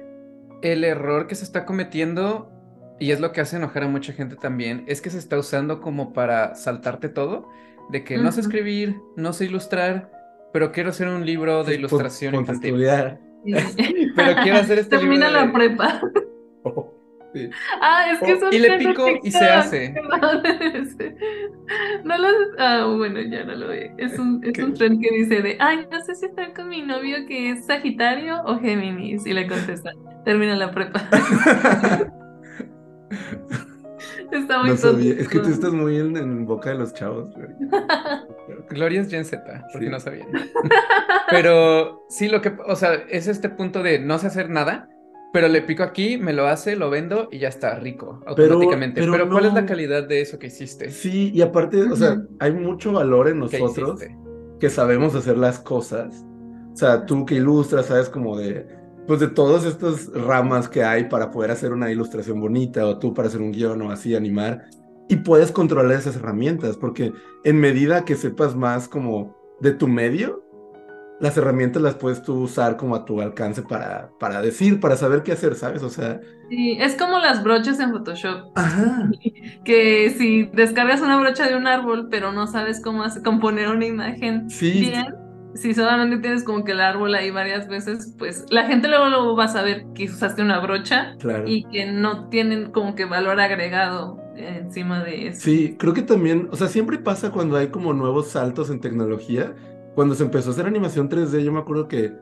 [0.63, 2.51] el error que se está cometiendo,
[2.99, 5.81] y es lo que hace enojar a mucha gente también, es que se está usando
[5.81, 7.49] como para saltarte todo,
[7.91, 10.11] de que no sé escribir, no sé ilustrar,
[10.53, 12.71] pero quiero hacer un libro de Sí, ilustración infantil.
[12.71, 13.19] estudiar.
[13.45, 14.09] sí.
[14.17, 16.01] Pero quiero hacer este Termina libro de- la prepa.
[17.33, 17.49] Sí.
[17.81, 19.95] Ah, es que eso y le pico y se TikTok, hace.
[22.05, 23.93] No lo Ah, bueno, ya no lo ve.
[23.99, 26.83] Es un, es un tren que dice de, ay, no sé si estar con mi
[26.83, 29.25] novio que es Sagitario o Géminis.
[29.27, 29.93] Y le contesta,
[30.25, 31.09] termina la prepa.
[34.33, 35.15] Está muy No sabía.
[35.15, 37.35] Es que tú estás muy en, en boca de los chavos.
[38.71, 39.93] Gloria es Gen Z, porque Sí.
[39.93, 40.29] no sabían.
[41.31, 44.89] Pero sí, lo que, o sea, es este punto de no sé hacer nada,
[45.33, 49.01] pero le pico aquí, me lo hace, lo vendo y ya está rico, automáticamente.
[49.01, 50.91] Pero, pero ¿cuál es la calidad de eso que hiciste?
[50.91, 54.01] Sí, y aparte, o sea, hay mucho valor en ¿Qué nosotros
[54.61, 56.25] que sabemos hacer las cosas.
[56.73, 58.67] O sea, tú que ilustras, sabes como de,
[59.07, 63.13] pues de todas estas ramas que hay para poder hacer una ilustración bonita, o tú
[63.13, 64.67] para hacer un guion o así animar,
[65.09, 67.13] y puedes controlar esas herramientas, porque
[67.43, 70.45] en medida que sepas más como de tu medio,
[71.21, 75.23] las herramientas las puedes tú usar como a tu alcance para, para decir, para saber
[75.23, 75.83] qué hacer, ¿sabes?
[75.83, 78.53] O sea, Sí, es como las brochas en Photoshop.
[78.57, 79.11] ajá,
[79.65, 83.87] Que si descargas una brocha de un árbol, pero no sabes cómo hace- componer una
[83.87, 84.81] imagen Sí.
[84.81, 85.07] bien,
[85.55, 89.37] si solamente tienes como que el árbol ahí varias veces, pues la gente luego, luego
[89.37, 91.45] va a saber que usaste una brocha claro.
[91.47, 95.41] y que no tienen como que valor agregado encima de eso.
[95.43, 99.55] Sí, creo que también, o sea, siempre pasa cuando hay como nuevos saltos en tecnología.
[99.95, 102.13] Cuando se empezó a hacer animación 3D, yo me acuerdo que,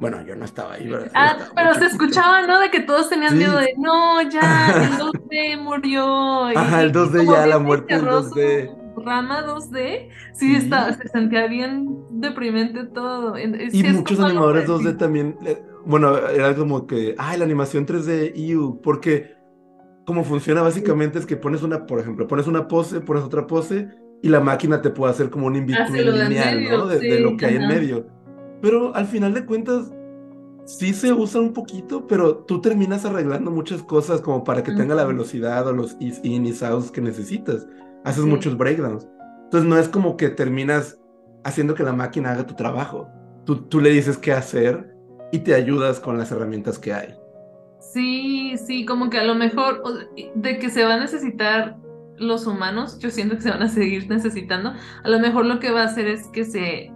[0.00, 1.10] bueno, yo no estaba ahí, ¿verdad?
[1.14, 2.04] Ah, estaba pero se chiquito.
[2.04, 2.58] escuchaba, ¿no?
[2.60, 3.36] De que todos tenían Sí.
[3.38, 4.40] miedo de, no, ya,
[4.84, 6.44] el 2D murió.
[6.46, 8.70] Ajá, el 2D como ya, la muerte del cerró 2D.
[8.94, 10.56] su rama 2D, sí, Sí.
[10.56, 13.38] está, se sentía bien deprimente todo.
[13.38, 14.96] Y muchos animadores 2D parecido.
[14.96, 19.34] también, eh, bueno, era como que, ay, la animación 3D, iu, porque
[20.06, 23.88] como funciona básicamente es que pones una, por ejemplo, pones una pose, pones otra pose,
[24.22, 26.86] y la máquina te puede hacer como un en lineal, medio, ¿no?
[26.86, 28.06] De, lo que hay en medio.
[28.60, 29.90] Pero al final de cuentas,
[30.66, 34.94] sí se usa un poquito, pero tú terminas arreglando muchas cosas como para que tenga
[34.94, 37.66] la velocidad o los is in y outs que necesitas.
[38.04, 38.30] Haces Sí.
[38.30, 39.08] muchos breakdowns.
[39.44, 40.98] Entonces no es como que terminas
[41.44, 43.08] haciendo que la máquina haga tu trabajo.
[43.44, 44.94] Tú, tú le dices qué hacer
[45.32, 47.14] y te ayudas con las herramientas que hay.
[47.80, 49.82] Sí, sí, como que a lo mejor
[50.34, 51.78] de que se va a necesitar
[52.20, 54.74] los humanos, yo siento que se van a seguir necesitando.
[55.02, 56.92] A lo mejor lo que va a hacer es que se,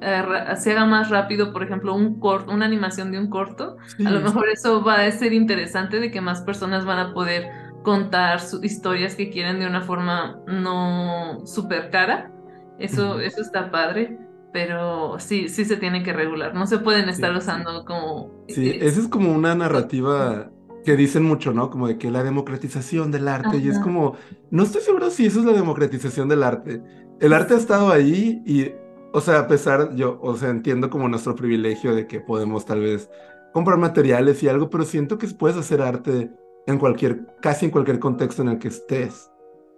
[0.00, 0.24] eh,
[0.56, 3.76] se haga más rápido, por ejemplo, un corto, una animación de un corto.
[4.04, 7.50] A lo mejor eso va a ser interesante de que más personas van a poder
[7.82, 12.30] contar sus historias que quieren de una forma no súper cara.
[12.78, 14.16] Eso, eso está padre,
[14.52, 16.54] pero sí, sí se tiene que regular.
[16.54, 17.38] No se pueden estar sí.
[17.38, 18.44] usando como...
[18.48, 20.50] Sí, esa es como una narrativa
[20.84, 21.70] que dicen mucho, ¿no?
[21.70, 23.84] Como de que la democratización del arte, y es Ajá.
[23.84, 24.16] como,
[24.50, 26.82] no estoy seguro si eso es la democratización del arte.
[27.20, 28.72] El arte ha estado ahí y,
[29.12, 32.80] o sea, a pesar, yo, o sea, entiendo como nuestro privilegio de que podemos tal
[32.80, 33.10] vez
[33.52, 36.30] comprar materiales y algo, pero siento que puedes hacer arte
[36.66, 39.30] en cualquier, casi en cualquier contexto en el que estés.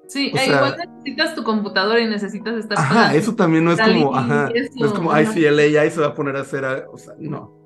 [0.09, 3.73] Sí, O e sea- igual necesitas tu computadora y necesitas estar Ajá, eso también no
[3.73, 5.33] es como, ajá, no es como, ay, ajá.
[5.33, 7.60] si el AI se va a poner a hacer, o sea, no.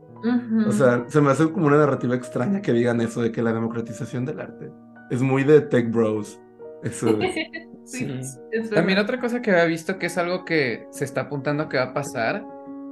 [0.66, 3.52] O sea, se me hace como una narrativa extraña que digan eso de que la
[3.52, 4.70] democratización del arte
[5.10, 6.40] es muy de tech bros.
[6.82, 7.34] Eso es.
[7.86, 8.40] Sí, Sí.
[8.50, 11.76] es También otra cosa que había visto que es algo que se está apuntando que
[11.76, 12.42] va a pasar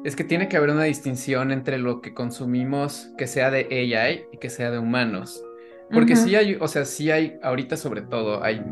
[0.04, 4.24] es que tiene que haber una distinción entre lo que consumimos que sea de AI
[4.32, 5.42] y que sea de humanos.
[5.90, 8.62] Porque sí hay, o sea, sí hay, ahorita sobre todo, hay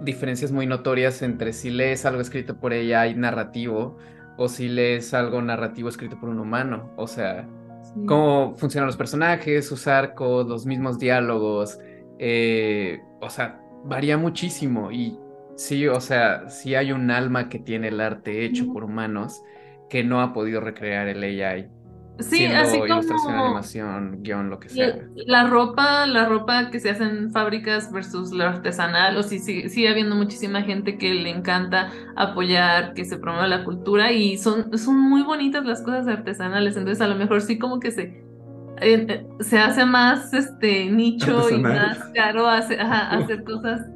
[0.00, 3.96] diferencias muy notorias entre si lees algo escrito por AI narrativo
[4.36, 6.92] o si lees algo narrativo escrito por un humano.
[6.96, 7.48] O sea.
[8.06, 11.78] Cómo funcionan los personajes, sus arcos, los mismos diálogos,
[12.18, 14.90] eh, o sea, varía muchísimo.
[14.92, 15.18] Y
[15.56, 19.42] sí, o sea, sí hay un alma que tiene el arte hecho por humanos
[19.88, 21.68] que no ha podido recrear el AI,
[22.18, 25.08] Sí, así ilustración, como animación, guion, lo que la, sea.
[25.26, 29.68] la ropa, la ropa que se hace en fábricas versus la artesanal, o sí, sí,
[29.68, 34.76] sigue habiendo muchísima gente que le encanta apoyar, que se promueva la cultura y son,
[34.78, 38.24] son muy bonitas las cosas artesanales, entonces a lo mejor sí como que se,
[38.80, 41.88] eh, se hace más este nicho y Artesanal.
[41.88, 43.86] más caro hacer, ajá, hacer cosas.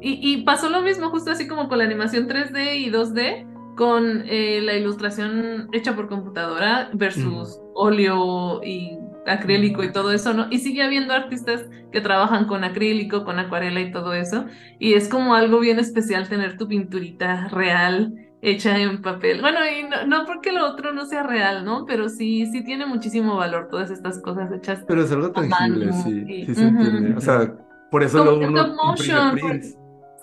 [0.00, 4.22] Y, y pasó lo mismo justo así como con la animación 3D y 2D, con
[4.26, 10.46] eh, la ilustración hecha por computadora versus óleo y acrílico y todo eso, ¿no?
[10.50, 14.46] Y sigue habiendo artistas que trabajan con acrílico, con acuarela y todo eso.
[14.78, 19.40] Y es como algo bien especial tener tu pinturita real hecha en papel.
[19.40, 21.84] Bueno, y no, no, porque lo otro no sea real, ¿no?
[21.86, 24.84] Pero sí, sí tiene muchísimo valor todas estas cosas hechas.
[24.86, 27.14] Pero es algo tangible, sí, sí, se entiende.
[27.16, 27.54] O sea,
[27.90, 29.38] por eso lo uno motion.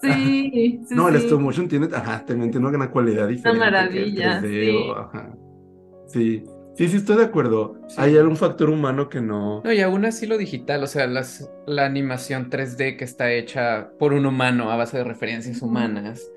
[0.04, 3.62] Sí, sí, No, el stop motion tiene, ajá, también tiene una cualidad diferente.
[3.62, 4.78] Una maravilla, sí.
[4.96, 5.36] ajá.
[6.08, 6.44] Sí,
[6.76, 7.80] sí, sí, estoy de acuerdo.
[7.98, 9.62] Hay algún factor humano que no...
[9.64, 13.92] No, y aún así lo digital, o sea, las, la animación 3D que está hecha
[13.98, 16.30] por un humano a base de referencias humanas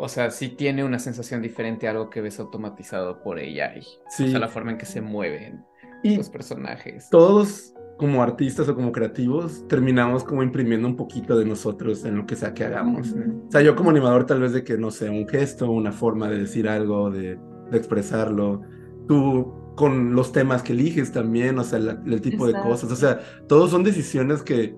[0.00, 3.82] o sea, sí tiene una sensación diferente a algo que ves automatizado por AI.
[4.08, 4.26] Sí.
[4.26, 5.64] O sea, la forma en que se mueven
[6.04, 7.10] los personajes.
[7.10, 12.26] Todos como artistas o como creativos terminamos como imprimiendo un poquito de nosotros en lo
[12.26, 13.12] que sea que hagamos.
[13.48, 16.30] O sea, yo como animador tal vez de que, no sé, un gesto, una forma
[16.30, 17.38] de decir algo, de,
[17.70, 18.62] de expresarlo.
[19.08, 22.90] Tú con los temas que eliges también, o sea, el tipo de cosas.
[22.92, 24.76] O sea, todos son decisiones que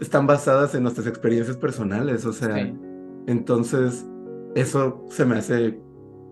[0.00, 2.26] están basadas en nuestras experiencias personales.
[2.26, 2.72] O sea,
[3.26, 4.06] entonces
[4.56, 5.80] eso se me hace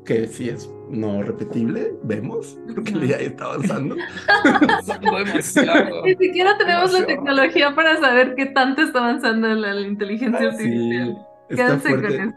[0.05, 3.97] que sí es no repetible, vemos, porque el día está avanzando.
[6.05, 11.17] Ni siquiera tenemos la tecnología para saber qué tanto está avanzando la, inteligencia artificial.
[11.49, 12.35] Sí, Quédense con eso.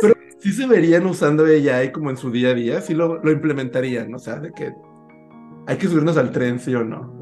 [0.00, 3.30] Pero sí se verían usando AI como en su día a día, sí lo, lo
[3.30, 4.72] implementarían, o sea, de que
[5.66, 7.16] hay que subirnos al tren, sí o no.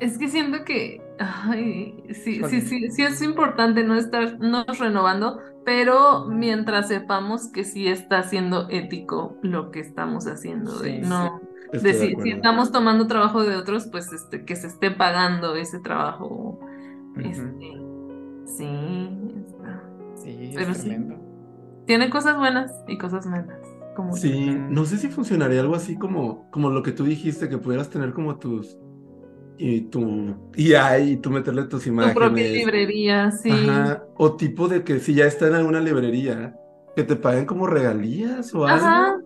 [0.00, 5.40] Es que siento que ay, sí, sí, sí, sí es importante no estar nos renovando,
[5.64, 10.72] pero mientras sepamos que sí está siendo ético lo que estamos haciendo,
[11.02, 11.40] no,
[11.80, 16.60] si, estamos tomando trabajo de otros, pues este, que se esté pagando ese trabajo.
[17.16, 17.80] Este,
[18.44, 19.08] sí,
[19.46, 19.82] está.
[20.16, 20.96] Sí, pero sí.
[21.86, 23.58] Tiene cosas buenas y cosas malas.
[23.96, 27.58] Como sí, no sé si funcionaría algo así como, como lo que tú dijiste, que
[27.58, 28.78] pudieras tener como tus
[29.58, 32.14] y tú y ahí tú meterle tus imágenes.
[32.14, 33.50] Tu propia librería, sí.
[33.50, 34.04] Ajá.
[34.16, 36.56] O tipo de que si ya está en alguna librería,
[36.96, 38.86] que te paguen como regalías o algo.
[38.86, 39.20] Ajá.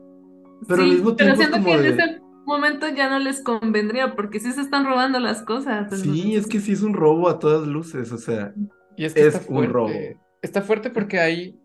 [0.69, 1.37] Pero al mismo tiempo.
[1.37, 5.21] Pero siento que en ese momento ya no les convendría, porque sí se están robando
[5.21, 6.01] las cosas.
[6.01, 8.55] Sí, es que sí es un robo a todas luces, o sea.
[8.97, 9.91] Y es, que es un robo.
[10.43, 11.59] Está fuerte porque hay,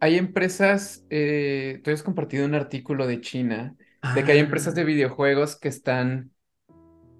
[0.00, 1.04] hay empresas.
[1.10, 3.74] Eh, tú has compartido un artículo de China,
[4.14, 4.84] de que hay empresas de ah.
[4.84, 6.30] videojuegos que están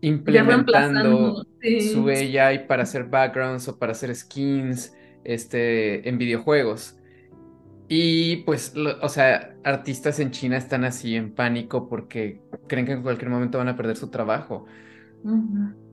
[0.01, 1.45] implementando
[1.93, 6.97] su AI para hacer backgrounds o para hacer skins este, en videojuegos.
[7.89, 13.03] Y pues, o sea, artistas en China están así en pánico porque creen que en
[13.03, 14.67] cualquier momento van a perder su trabajo.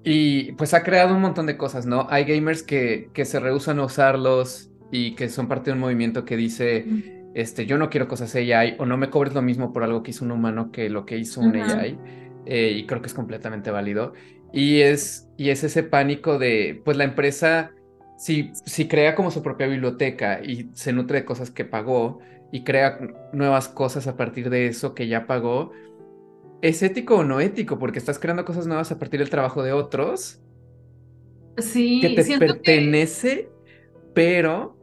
[0.03, 2.05] Y pues ha creado un montón de cosas, ¿no?
[2.09, 6.25] Hay gamers que, que se rehusan a usarlos y que son parte de un movimiento
[6.25, 6.85] que dice,
[7.33, 10.11] este, yo no quiero cosas AI o no me cobres lo mismo por algo que
[10.11, 11.97] hizo un humano que lo que hizo un AI.
[12.45, 14.13] Eh, y creo que es completamente válido.
[14.53, 17.71] Y es, y es ese pánico de, pues la empresa,
[18.17, 22.19] si, si crea como su propia biblioteca y se nutre de cosas que pagó
[22.51, 22.99] y crea
[23.33, 25.71] nuevas cosas a partir de eso que ya pagó,
[26.61, 27.77] ¿es ético o no ético?
[27.79, 30.41] Porque estás creando cosas nuevas a partir del trabajo de otros.
[31.57, 33.49] Sí, que te pertenece,
[34.13, 34.77] pero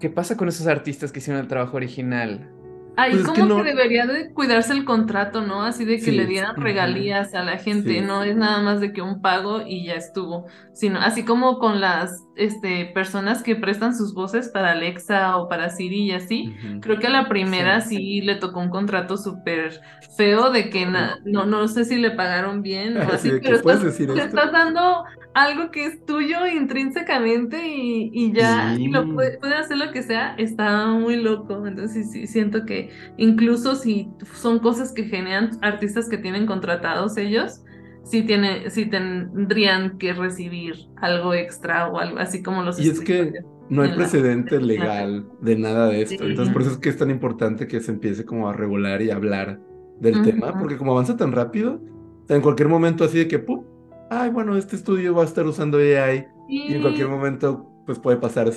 [0.00, 2.50] ¿qué pasa con esos artistas que hicieron el trabajo original?
[2.98, 5.62] Ahí pues como que, debería de cuidarse el contrato, ¿no?
[5.62, 9.02] Así de que le dieran regalías a la gente, no es nada más de que
[9.02, 14.14] un pago y ya estuvo, sino así como con las este, personas que prestan sus
[14.14, 18.36] voces para Alexa o para Siri y así, creo que a la primera sí, le
[18.36, 19.80] tocó un contrato súper
[20.16, 24.52] feo de que no, no sé si le pagaron bien o así, pero estás, estás
[24.52, 30.34] dando algo que es tuyo intrínsecamente y, ya y lo puede, hacer lo que sea,
[30.36, 31.66] está muy loco.
[31.66, 37.62] Entonces sí, siento que incluso si son cosas que generan artistas que tienen contratados ellos,
[38.10, 42.78] sí, tiene, sí tendrían que recibir algo extra o algo así como los...
[42.78, 43.32] Y es que
[43.68, 46.24] no hay precedente legal de nada de esto.
[46.24, 49.10] Entonces por eso es que es tan importante que se empiece como a regular y
[49.10, 49.60] hablar
[50.00, 51.80] del tema, porque como avanza tan rápido,
[52.28, 53.64] en cualquier momento así de que, ¡pum!
[54.10, 58.18] ay, bueno, este estudio va a estar usando AI y, en cualquier momento pues puede
[58.18, 58.48] pasar.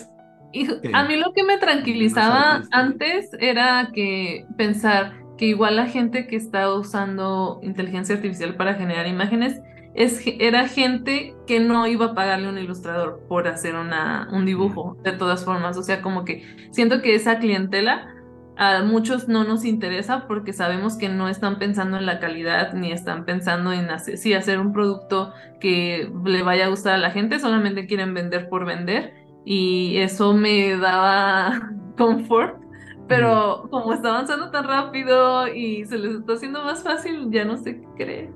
[0.93, 6.35] a mí lo que me tranquilizaba antes era que pensar que igual la gente que
[6.35, 9.59] está usando inteligencia artificial para generar imágenes
[9.95, 14.97] es, era gente que no iba a pagarle un ilustrador por hacer una, un dibujo,
[15.03, 15.77] de todas formas.
[15.77, 18.13] O sea, como que siento que esa clientela
[18.55, 22.91] a muchos no nos interesa porque sabemos que no están pensando en la calidad ni
[22.91, 27.39] están pensando en hacer, hacer un producto que le vaya a gustar a la gente,
[27.39, 32.60] solamente quieren vender por vender y eso me daba confort,
[33.07, 37.57] pero como está avanzando tan rápido y se les está haciendo más fácil, ya no
[37.57, 38.29] sé qué creer.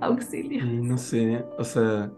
[0.00, 0.64] Auxilio.
[0.64, 2.10] No sé, o sea,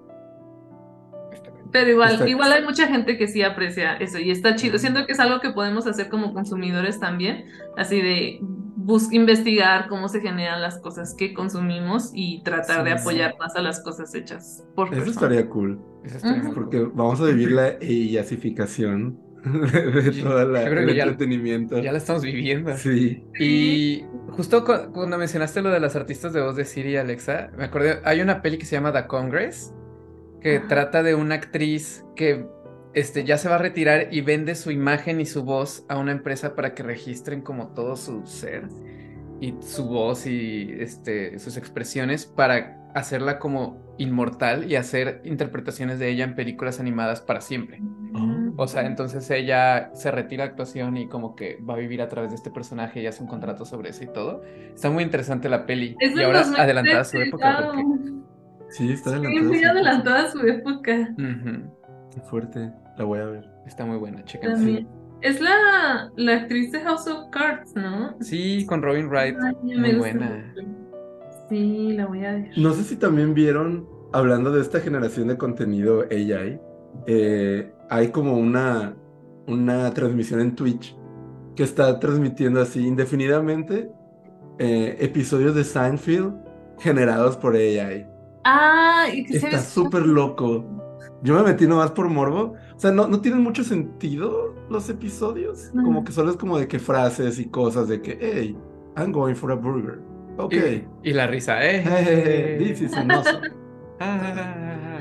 [1.70, 4.78] Pero igual, Está- igual hay mucha gente que sí aprecia eso y está chido.
[4.78, 7.44] Siento que es algo que podemos hacer como consumidores también,
[7.76, 12.96] así de bus investigar cómo se generan las cosas que consumimos y tratar de Sí.
[13.02, 15.22] apoyar más a las cosas hechas por eso personas.
[15.22, 15.78] estaría cool.
[16.04, 19.20] Eso estaría Porque vamos a vivir la eyasificación
[19.72, 21.78] de todo yo creo el ya- entretenimiento.
[21.80, 22.76] Ya la estamos viviendo.
[22.76, 23.24] Sí.
[23.38, 27.50] Y justo cu- cuando mencionaste lo de las artistas de voz de Siri y Alexa,
[27.56, 29.72] me acordé, hay una peli que se llama The Congress,
[30.40, 30.68] que Ajá.
[30.68, 32.46] trata de una actriz que
[32.94, 36.12] este, ya se va a retirar y vende su imagen y su voz a una
[36.12, 38.68] empresa para que registren como todo su ser
[39.40, 46.08] y su voz y este, sus expresiones para hacerla como inmortal y hacer interpretaciones de
[46.10, 47.80] ella en películas animadas para siempre.
[47.80, 48.52] Mm.
[48.56, 52.08] O sea, entonces ella se retira de actuación y como que va a vivir a
[52.08, 54.42] través de este personaje y hace un contrato sobre eso y todo.
[54.74, 55.94] Está muy interesante la peli.
[56.00, 57.84] Es y ahora 2013, adelantada a su época porque...
[58.70, 59.48] Sí, está Sí, adelantado.
[59.48, 61.08] muy adelantada a su época.
[62.14, 62.72] Qué fuerte.
[62.96, 63.48] La voy a ver.
[63.66, 64.22] Está muy buena.
[64.42, 64.88] También.
[65.20, 68.16] Es la, la actriz de House of Cards, ¿no?
[68.20, 69.36] Sí, con Robin Wright.
[69.42, 70.44] Ay, Muy buena.
[70.54, 70.77] mucho.
[71.48, 72.50] Sí, la voy a ver.
[72.56, 76.60] No sé si también vieron, hablando de esta generación de contenido AI,
[77.06, 78.96] eh, hay como una,
[79.46, 80.96] una transmisión en Twitch
[81.56, 83.90] que está transmitiendo así indefinidamente
[84.58, 86.34] eh, episodios de Seinfeld
[86.78, 88.06] generados por AI.
[88.44, 90.64] Ah, y que Está ve súper loco.
[91.22, 92.54] Yo me metí nomás por morbo.
[92.74, 95.70] O sea, no, no tienen mucho sentido los episodios.
[95.72, 98.56] Como que solo es como de que frases y cosas de que, hey,
[98.96, 100.00] I'm going for a burger.
[100.38, 100.54] Ok.
[100.54, 101.82] Y, y la risa, ¿eh?
[101.84, 103.48] Hey, this is an awesome.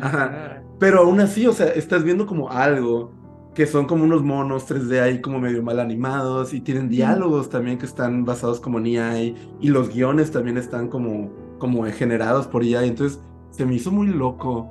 [0.01, 0.61] Ajá.
[0.79, 3.11] Pero aún así, o sea, estás viendo como algo
[3.55, 7.79] que son como unos monos 3D ahí como medio mal animados y tienen diálogos también
[7.79, 12.61] que están basados como en AI y los guiones también están como, como generados por
[12.61, 12.88] AI.
[12.89, 13.19] Entonces
[13.49, 14.69] se me hizo muy loco.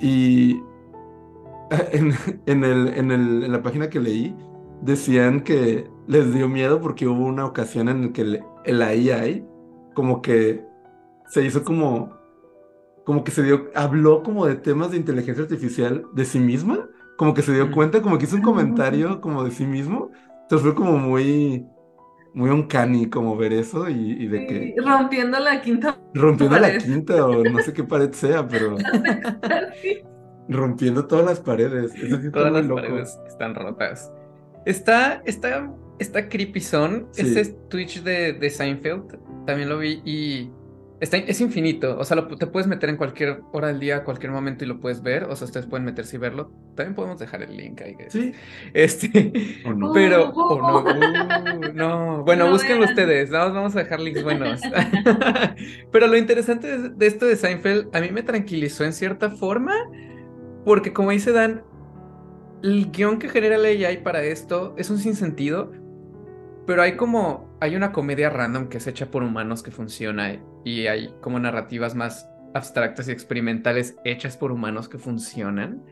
[0.00, 0.60] Y
[1.92, 2.12] en,
[2.46, 4.34] en el, en el- en la página que leí
[4.82, 9.44] decían que les dio miedo porque hubo una ocasión en la que el, el AI
[9.98, 10.64] como que
[11.26, 12.16] se hizo como
[13.04, 16.86] como que se dio, habló como de temas de inteligencia artificial de sí misma,
[17.16, 18.44] como que se dio cuenta, como que hizo un Ah.
[18.44, 20.10] comentario como de sí mismo,
[20.42, 21.66] entonces fue como muy,
[22.34, 27.26] muy uncanny como ver eso y, y de que rompiendo la quinta rompiendo la quinta
[27.26, 28.76] o no sé qué pared sea, pero
[30.48, 32.82] rompiendo todas las paredes, eso sí está Todas las loco.
[32.82, 34.12] paredes están rotas.
[34.64, 37.08] Está, está, está creepy son.
[37.12, 37.22] Sí.
[37.22, 40.50] Ese Twitch de, de Seinfeld también lo vi y
[41.00, 41.98] está, es infinito.
[41.98, 44.80] O sea, lo- te puedes meter en cualquier hora del día, cualquier momento y lo
[44.80, 45.24] puedes ver.
[45.24, 46.50] O sea, ustedes pueden meterse y verlo.
[46.74, 47.96] También podemos dejar el link ahí.
[48.08, 48.32] Sí,
[48.74, 49.32] Este,
[49.66, 49.92] o no.
[49.92, 52.24] pero, Uh, o no, uh, no.
[52.24, 52.90] Bueno, No búsquenlo vean.
[52.90, 53.30] ustedes.
[53.30, 54.60] Nada más vamos a dejar links buenos.
[55.92, 59.74] Pero lo interesante de, de esto de Seinfeld, a mí me tranquilizó en cierta forma,
[60.64, 61.62] porque como dice Dan,
[62.62, 65.72] el guion que genera la AI para esto es un sinsentido,
[66.68, 70.86] pero hay como, hay una comedia random que es hecha por humanos que funciona y
[70.86, 75.82] hay como narrativas más abstractas y experimentales hechas por humanos que funcionan.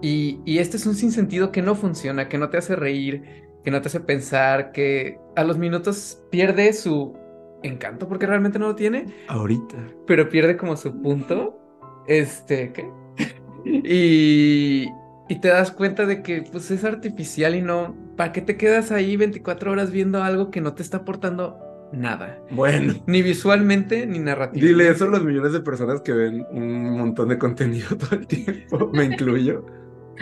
[0.00, 3.70] Y, y este es un sinsentido que no funciona, que no te hace reír, que
[3.70, 7.14] no te hace pensar, que a los minutos pierde su
[7.62, 9.76] encanto porque realmente no lo tiene, Ahorita.
[10.06, 11.60] pero pierde como su punto.
[12.06, 12.88] Este, ¿qué?
[13.66, 14.88] Y,
[15.28, 18.92] y te das cuenta de que pues es artificial y no, ¿para qué te quedas
[18.92, 21.58] ahí 24 horas viendo algo que no te está aportando
[21.90, 22.38] nada?
[22.50, 22.92] Bueno.
[23.06, 24.66] Ni visualmente ni narrativamente.
[24.66, 28.26] Dile eso a los millones de personas que ven un montón de contenido todo el
[28.26, 29.64] tiempo, me incluyo.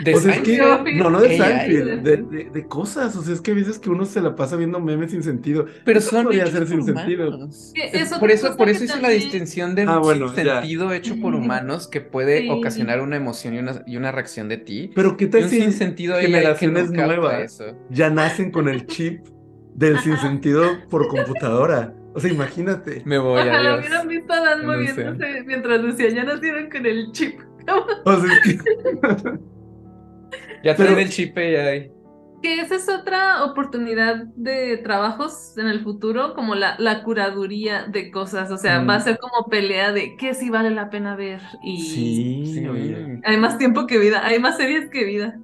[0.03, 3.15] De o sea, es que, no, no de Seinfeld, de, de- de cosas.
[3.15, 5.65] O sea, es que a veces que uno se la pasa viendo memes sin sentido.
[5.83, 7.49] Pero Eso son podría ser sin por sentido.
[7.73, 10.33] Que Es- es por eso, por que eso hice la también- distinción de Ah, bueno,
[10.35, 10.59] ya.
[10.61, 12.49] sentido hecho por humanos que puede Sí.
[12.49, 14.91] ocasionar una emoción y una, y una reacción de ti.
[14.95, 15.57] Pero qué tal si
[16.19, 19.25] que generaciones capta nuevas ya nacen con el chip
[19.75, 21.93] del sinsentido por computadora?
[22.13, 23.01] O sea, imagínate.
[23.05, 23.79] Me voy, Ojalá adiós.
[23.79, 24.77] hubieran visto a Dan No sé.
[24.93, 27.39] moviéndose mientras decía, ya nacieron con el chip.
[28.05, 28.59] O sea, es que-
[30.63, 31.91] Ya Pero- traen el chip AI.
[32.41, 38.11] Que esa es otra oportunidad de trabajos en el futuro, como la, la curaduría de
[38.11, 38.49] cosas.
[38.49, 38.89] O sea, Mm.
[38.89, 41.41] va a ser como pelea de qué sí vale la pena ver.
[41.61, 42.67] Y sí, Sí.
[42.67, 43.19] oye.
[43.25, 45.37] hay más tiempo que vida, hay más series que vida.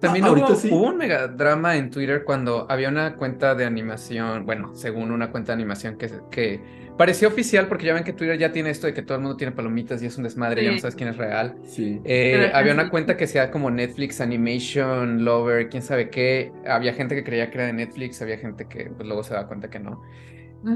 [0.00, 0.70] También Ah, hubo, ahorita sí.
[0.72, 5.30] hubo un mega drama en Twitter cuando había una cuenta de animación, bueno, según una
[5.30, 8.86] cuenta de animación que, que parecía oficial, porque ya ven que Twitter ya tiene esto
[8.86, 10.80] de que todo el mundo tiene palomitas y es un desmadre, ya no Sí.
[10.82, 11.56] sabes quién es real.
[11.64, 11.98] Sí.
[12.04, 16.52] Eh, había una cuenta que sea como Netflix Animation Lover, quién sabe qué.
[16.66, 19.46] Había gente que creía que era de Netflix, había gente que pues, luego se da
[19.46, 20.02] cuenta que no.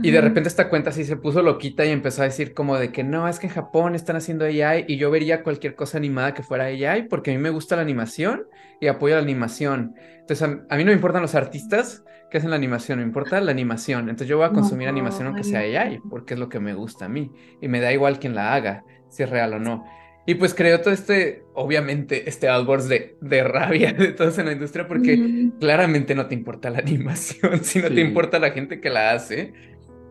[0.02, 2.90] Y de repente esta cuenta así se puso loquita y empezó a decir como de
[2.90, 6.32] que no, es que en Japón están haciendo AI y yo vería cualquier cosa animada
[6.32, 8.46] que fuera AI porque a mí me gusta la animación
[8.80, 9.94] y apoyo la animación.
[10.20, 12.02] Entonces a, a mí no me importan los artistas
[12.34, 14.08] que hacen la animación, me importa la animación.
[14.08, 17.04] Entonces yo voy a consumir animación aunque sea AI porque es lo que me gusta
[17.04, 17.30] a mí
[17.60, 19.84] y me da igual quién la haga, si es real o no.
[20.26, 24.52] Y pues creó todo este, obviamente, este outburst de, de rabia de todos en la
[24.52, 27.94] industria porque claramente no te importa la animación, sino Sí.
[27.94, 29.52] te importa la gente que la hace.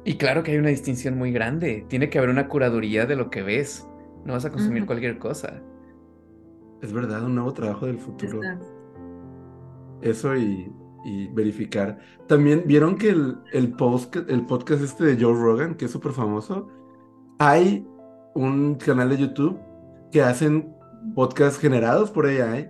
[0.05, 1.85] Y claro que hay una distinción muy grande.
[1.89, 3.85] Tiene que haber una curaduría de lo que ves.
[4.23, 5.61] No vas a consumir cualquier cosa.
[6.81, 8.37] Es verdad, un nuevo trabajo del futuro.
[8.41, 8.65] Exacto.
[10.01, 10.71] Eso y,
[11.05, 11.97] y verificar.
[12.27, 16.11] También vieron que el, el, post, el podcast este de Joe Rogan, que es súper
[16.13, 16.67] famoso,
[17.39, 17.85] hay
[18.35, 19.59] un canal de YouTube
[20.11, 20.73] que hacen
[21.15, 22.69] podcasts generados por AI,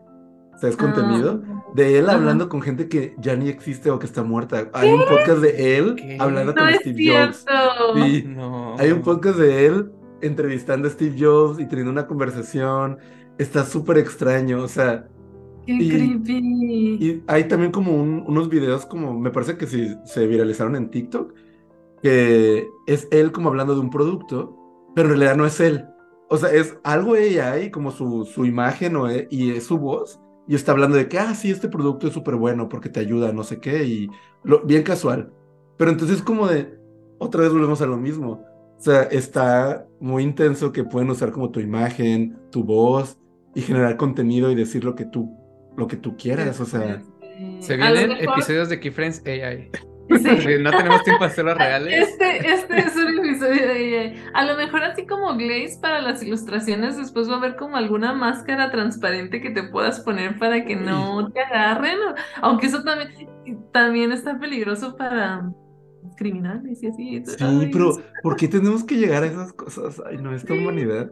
[0.55, 2.17] o sea, es contenido, Ah, de él Ajá.
[2.17, 4.69] hablando con gente que ya ni existe o que está muerta.
[4.73, 6.17] Hay un podcast de él ¿Qué?
[6.19, 7.45] hablando No con es Steve Jobs.
[7.47, 7.95] cierto.
[7.95, 8.75] Sí, No.
[8.77, 12.97] hay un podcast de él entrevistando a Steve Jobs y teniendo una conversación.
[13.39, 15.07] Está súper extraño, o sea,
[15.65, 16.97] Qué Y- creepy.
[16.99, 20.89] y hay también como un- unos videos como, me parece que sí, se viralizaron en
[20.89, 21.33] TikTok,
[22.01, 24.57] que es él como hablando de un producto,
[24.95, 25.85] pero en realidad no es él.
[26.29, 30.19] O sea, es algo AI, como su, su imagen o e- y es su voz,
[30.47, 33.31] y está hablando de que, ah, sí, este producto es súper bueno porque te ayuda,
[33.31, 34.09] no sé qué, y
[34.43, 35.31] lo, bien casual.
[35.77, 36.77] Pero entonces como de,
[37.19, 38.41] otra vez volvemos a lo mismo.
[38.77, 43.17] O sea, está muy intenso que pueden usar como tu imagen, tu voz,
[43.55, 45.31] y generar contenido y decir lo que tú,
[45.77, 47.01] lo que tú quieras, o sea...
[47.59, 49.69] Se A lo vienen mejor- episodios de Keyfriends AI.
[50.09, 50.57] Sí.
[50.59, 52.09] no tenemos tiempo de hacerlos reales.
[52.09, 56.97] Este, este es un episodio de A lo mejor así como Glaze para las ilustraciones,
[56.97, 61.31] después va a haber como alguna máscara transparente que te puedas poner para que no
[61.31, 61.97] te agarren.
[61.99, 63.29] o- Aunque eso también,
[63.71, 65.49] también está peligroso para
[66.17, 67.23] criminales y así.
[67.25, 70.01] Sí, Ay, pero ¿por qué tenemos que llegar a esas cosas?
[70.05, 71.09] Ay, no, esta humanidad.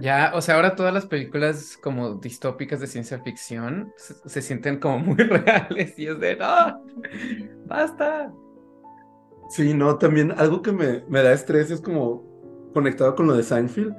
[0.00, 4.78] Ya, o sea, ahora todas las películas como distópicas de ciencia ficción se, se sienten
[4.78, 6.82] como muy reales y es de, no,
[7.66, 8.32] basta.
[9.50, 13.42] Sí, no, también algo que me, me da estrés es como conectado con lo de
[13.42, 13.94] Seinfeld.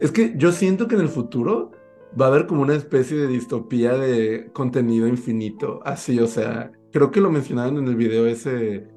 [0.00, 1.72] Es que yo siento que en el futuro
[2.20, 5.80] va a haber como una especie de distopía de contenido infinito.
[5.84, 8.88] Así, o sea, creo que lo mencionaban en el video ese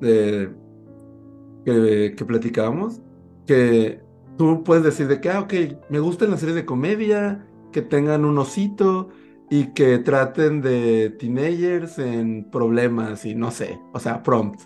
[0.00, 0.52] de,
[1.64, 3.00] que, que platicábamos,
[3.46, 4.01] que
[4.36, 5.54] tú puedes decir de que, ah, ok,
[5.90, 9.08] me gustan las series de comedia, que tengan un osito
[9.50, 14.60] y que traten de teenagers en problemas y no sé, o sea, prompt.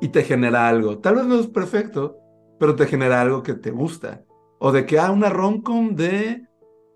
[0.00, 0.98] Y te genera algo.
[0.98, 2.18] Tal vez no es perfecto,
[2.58, 4.24] pero te genera algo que te gusta.
[4.58, 6.46] O de que, ah, una romcom de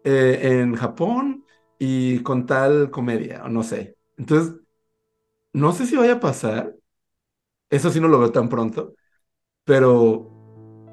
[0.05, 1.45] eh, en Japón
[1.79, 3.97] y con tal comedia, o no sé.
[4.17, 4.55] Entonces,
[5.53, 6.75] no sé si vaya a pasar.
[7.71, 8.95] Eso sí no lo veo tan pronto.
[9.65, 10.38] Pero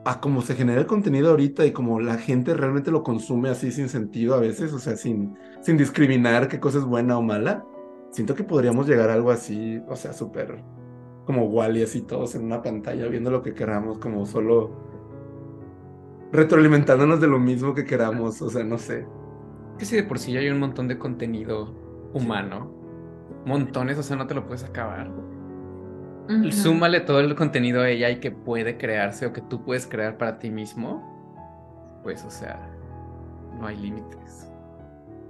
[0.06, 3.72] a como se genera el contenido ahorita y como la gente realmente lo consume así
[3.72, 7.66] sin sentido a veces, o sea, sin, sin discriminar qué cosa es buena o mala,
[8.12, 10.64] siento que podríamos llegar a algo así, o sea, súper
[11.26, 14.72] como Wally, así todos en una pantalla viendo lo que queramos, como solo
[16.32, 19.06] retroalimentándonos de lo mismo que queramos, o sea, no sé.
[19.78, 21.74] Que si de por sí ya hay un montón de contenido
[22.14, 22.72] humano,
[23.46, 25.12] montones, o sea, no te lo puedes acabar.
[26.52, 30.18] Súmale todo el contenido a ella y que puede crearse o que tú puedes crear
[30.18, 32.60] para ti mismo, pues, o sea,
[33.60, 34.50] no hay límites.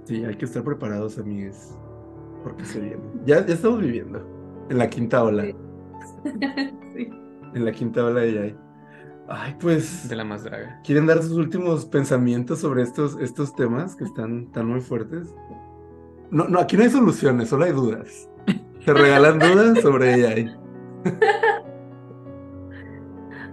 [0.04, 1.76] Sí, hay que estar preparados, amigues,
[2.42, 3.02] porque se viene.
[3.24, 4.26] Ya, ya estamos viviendo
[4.70, 5.54] en la quinta ola, Sí.
[6.94, 7.10] Sí.
[7.54, 8.56] en la quinta ola de AI.
[9.28, 10.08] Ay, pues...
[10.08, 10.80] De la más draga.
[10.84, 15.34] ¿Quieren dar sus últimos pensamientos sobre estos, estos temas que están tan muy fuertes?
[16.30, 18.28] No, no, aquí no hay soluciones, solo hay dudas.
[18.84, 20.56] Te regalan dudas sobre AI.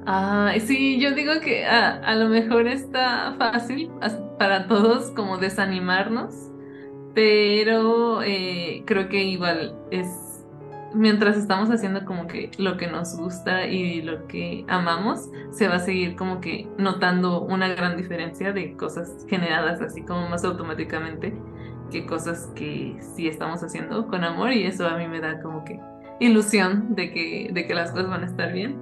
[0.05, 3.89] Ah, sí, yo digo que a, lo mejor está fácil
[4.37, 6.51] para todos como desanimarnos,
[7.15, 10.09] pero eh, creo que igual es
[10.93, 15.75] mientras estamos haciendo como que lo que nos gusta y lo que amamos, se va
[15.75, 21.33] a seguir como que notando una gran diferencia de cosas generadas así como más automáticamente
[21.91, 25.63] que cosas que sí estamos haciendo con amor y eso a mí me da como
[25.63, 25.79] que
[26.25, 28.77] ilusión de que, de que las cosas van a estar bien.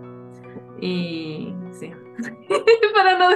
[0.80, 1.92] Y sí,
[2.96, 3.30] para no,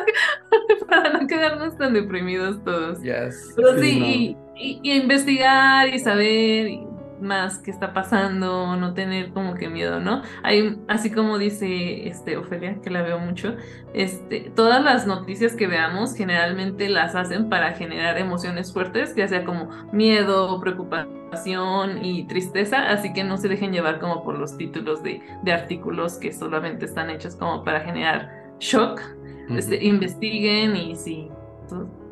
[0.88, 3.02] para no quedarnos tan deprimidos todos.
[3.02, 3.54] Yes.
[3.56, 4.06] Pero Sí, sí, no.
[4.08, 6.88] y, y- y investigar y saber y
[7.22, 10.22] más qué está pasando, no tener como que miedo, ¿no?
[10.44, 13.56] Hay, así como dice este Ofelia, que la veo mucho,
[13.94, 19.46] este, todas las noticias que veamos generalmente las hacen para generar emociones fuertes, ya sea
[19.46, 25.04] como miedo, preocupación y tristeza, así que no se dejen llevar como por los títulos
[25.04, 29.02] de, de artículos que solamente están hechos como para generar shock.
[29.50, 31.30] Este, investiguen y sí,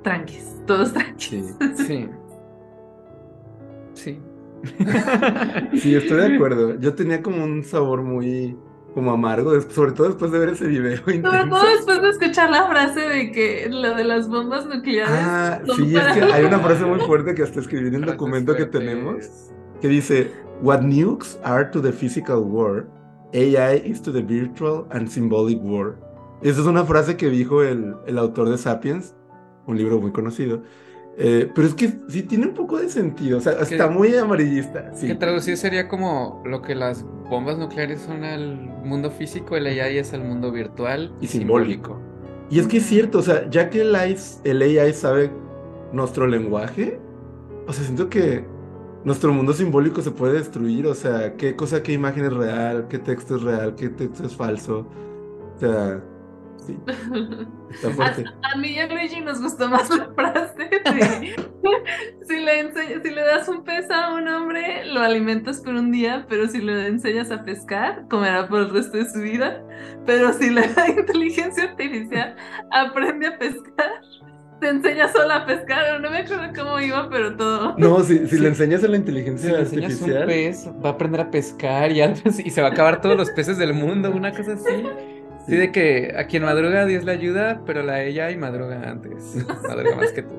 [0.03, 1.55] tranquis, todos tranquis.
[1.75, 1.85] Sí.
[1.87, 2.09] Sí.
[3.95, 4.19] Sí,
[5.73, 6.79] estoy de acuerdo.
[6.79, 8.57] Yo tenía como un sabor muy
[8.93, 10.97] como amargo, sobre todo después de ver ese video.
[10.97, 15.09] Sobre todo después de escuchar la frase de que lo de las bombas nucleares.
[15.11, 18.55] Ah, sí, es que hay una frase muy fuerte que hasta escribí en el documento
[18.55, 19.51] que tenemos
[19.81, 22.87] que dice: What nukes are to the physical war,
[23.33, 25.95] AI is to the virtual and symbolic war.
[26.41, 29.15] Esa es una frase que dijo el, el autor de Sapiens,
[29.65, 30.61] un libro muy conocido.
[31.15, 34.91] Eh, pero es que sí tiene un poco de sentido, o sea, está muy amarillista.
[34.95, 35.07] Sí.
[35.07, 39.99] Que traducir sería como lo que las bombas nucleares son al mundo físico, el AI
[39.99, 41.99] es al mundo virtual y, simbólico.
[42.49, 45.31] Y es que es cierto, o sea, ya que el AI, el AI sabe
[45.91, 46.99] nuestro lenguaje,
[47.67, 48.43] o sea, siento que
[49.03, 52.97] nuestro mundo simbólico se puede destruir, o sea, qué cosa, qué imagen es real, qué
[52.97, 54.87] texto es real, qué texto es falso.
[55.55, 56.01] O sea,
[58.43, 61.35] A, mí y a Luigi nos gustó más la frase de
[62.27, 66.25] si, le si le das un pez a un hombre, lo alimentas por un día,
[66.29, 69.63] pero si le enseñas a pescar, comerá por el resto de su vida.
[70.05, 72.35] Pero si le da inteligencia artificial,
[72.71, 74.01] aprende a pescar.
[74.59, 77.75] Te enseña solo a pescar, no me acuerdo cómo iba, pero todo.
[77.77, 80.21] No, si, si le enseñas a la inteligencia si artificial.
[80.21, 83.31] un pez, va a aprender a pescar y, y se va a acabar todos los
[83.31, 84.85] peces del mundo, una cosa así.
[85.45, 89.45] Sí, de que a quien madruga Dios le ayuda, pero la ella y madruga antes.
[89.67, 90.35] Madruga más que tú.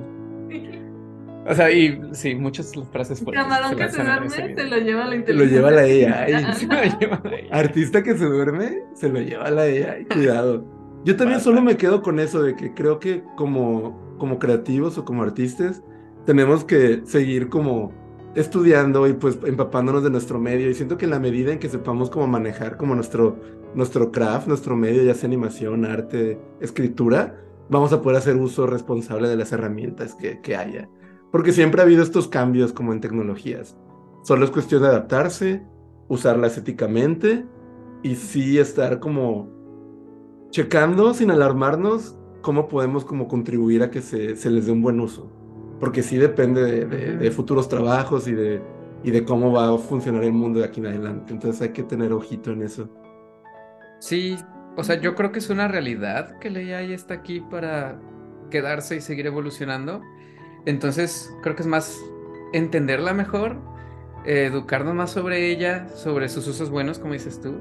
[1.47, 3.45] O sea, y sí, muchas frases fuertes.
[3.45, 5.61] Camarón que se duerme, se lo lleva la inteligencia.
[5.61, 6.55] Lo lleva la ella.
[6.55, 7.49] Se lo lleva la ella.
[7.55, 9.97] Artista que se duerme, se lo lleva la ella.
[10.11, 10.65] Cuidado.
[11.05, 15.05] Yo también solo me quedo con eso de que creo que como, como creativos o
[15.05, 15.83] como artistas
[16.25, 17.93] tenemos que seguir como
[18.35, 21.69] estudiando y pues empapándonos de nuestro medio y siento que en la medida en que
[21.69, 23.39] sepamos cómo manejar como nuestro
[23.75, 29.29] nuestro craft, nuestro medio, ya sea animación, arte, escritura, vamos a poder hacer uso responsable
[29.29, 30.89] de las herramientas que, que haya.
[31.33, 33.77] Porque siempre ha habido estos cambios como en tecnologías.
[34.23, 35.63] Solo es cuestión de adaptarse,
[36.09, 37.45] usarlas éticamente
[38.03, 39.49] y sí estar como
[40.51, 45.01] checando sin alarmarnos cómo podemos como contribuir a que se, se les dé un buen
[45.01, 45.29] uso.
[45.81, 48.63] Porque sí depende de, de, futuros trabajos y de,
[49.03, 51.33] y de cómo va a funcionar el mundo de aquí en adelante.
[51.33, 52.89] Entonces hay que tener ojito en eso.
[54.05, 54.37] Sí,
[54.77, 57.99] o sea, yo creo que es una realidad que la AI está aquí para
[58.51, 60.03] quedarse y seguir evolucionando.
[60.67, 61.99] Entonces, creo que es más
[62.53, 63.57] entenderla mejor,
[64.27, 67.55] educarnos más sobre ella, sobre sus usos buenos, como dices tú,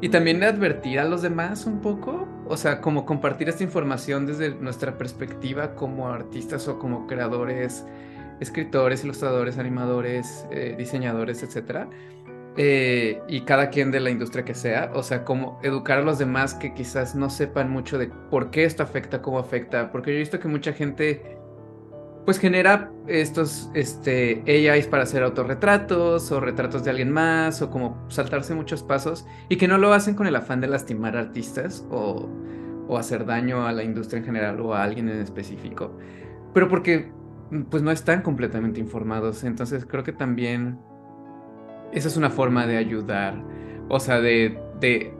[0.00, 4.52] y también advertir a los demás un poco, o sea, como compartir esta información desde
[4.52, 7.84] nuestra perspectiva como artistas o como creadores,
[8.40, 11.88] escritores, ilustradores, animadores, eh, diseñadores, etcétera
[12.56, 16.18] eh, y cada quien de la industria que sea, o sea, como educar a los
[16.18, 20.16] demás que quizás no sepan mucho de por qué esto afecta, cómo afecta, porque yo
[20.16, 21.36] he visto que mucha gente
[22.24, 28.06] pues genera estos este, AIs para hacer autorretratos o retratos de alguien más o como
[28.08, 32.30] saltarse muchos pasos y que no lo hacen con el afán de lastimar artistas o,
[32.88, 35.98] o hacer daño a la industria en general o a alguien en específico,
[36.54, 37.12] pero porque
[37.68, 40.78] pues no están completamente informados, entonces creo que también
[41.94, 43.42] esa es una forma de ayudar,
[43.88, 45.14] o sea, de, de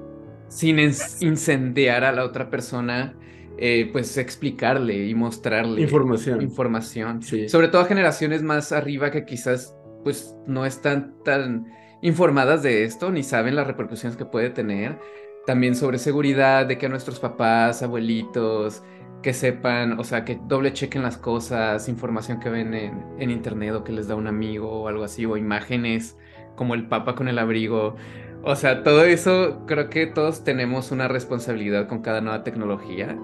[0.48, 3.16] sin incendiar a la otra persona,
[3.56, 6.42] eh, pues explicarle y mostrarle información.
[6.42, 7.22] Información.
[7.48, 11.66] Sobre todo a generaciones más arriba que quizás pues no están tan
[12.02, 14.98] informadas de esto ni saben las repercusiones que puede tener.
[15.46, 18.82] También sobre seguridad, de que nuestros papás, abuelitos,
[19.22, 23.74] que sepan, o sea, que doble chequen las cosas, información que ven en, en internet
[23.74, 26.16] o que les da un amigo o algo así, o imágenes
[26.54, 27.96] como el papa con el abrigo.
[28.42, 33.18] O sea, todo eso creo que todos tenemos una responsabilidad con cada nueva tecnología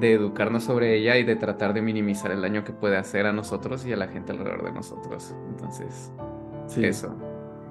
[0.00, 3.32] de educarnos sobre ella y de tratar de minimizar el daño que puede hacer a
[3.32, 5.34] nosotros y a la gente alrededor de nosotros.
[5.48, 6.12] Entonces,
[6.66, 6.84] sí.
[6.84, 7.14] eso.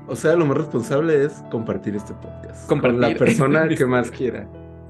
[0.07, 4.47] O sea, lo más responsable es compartir este podcast con la persona que más quiera.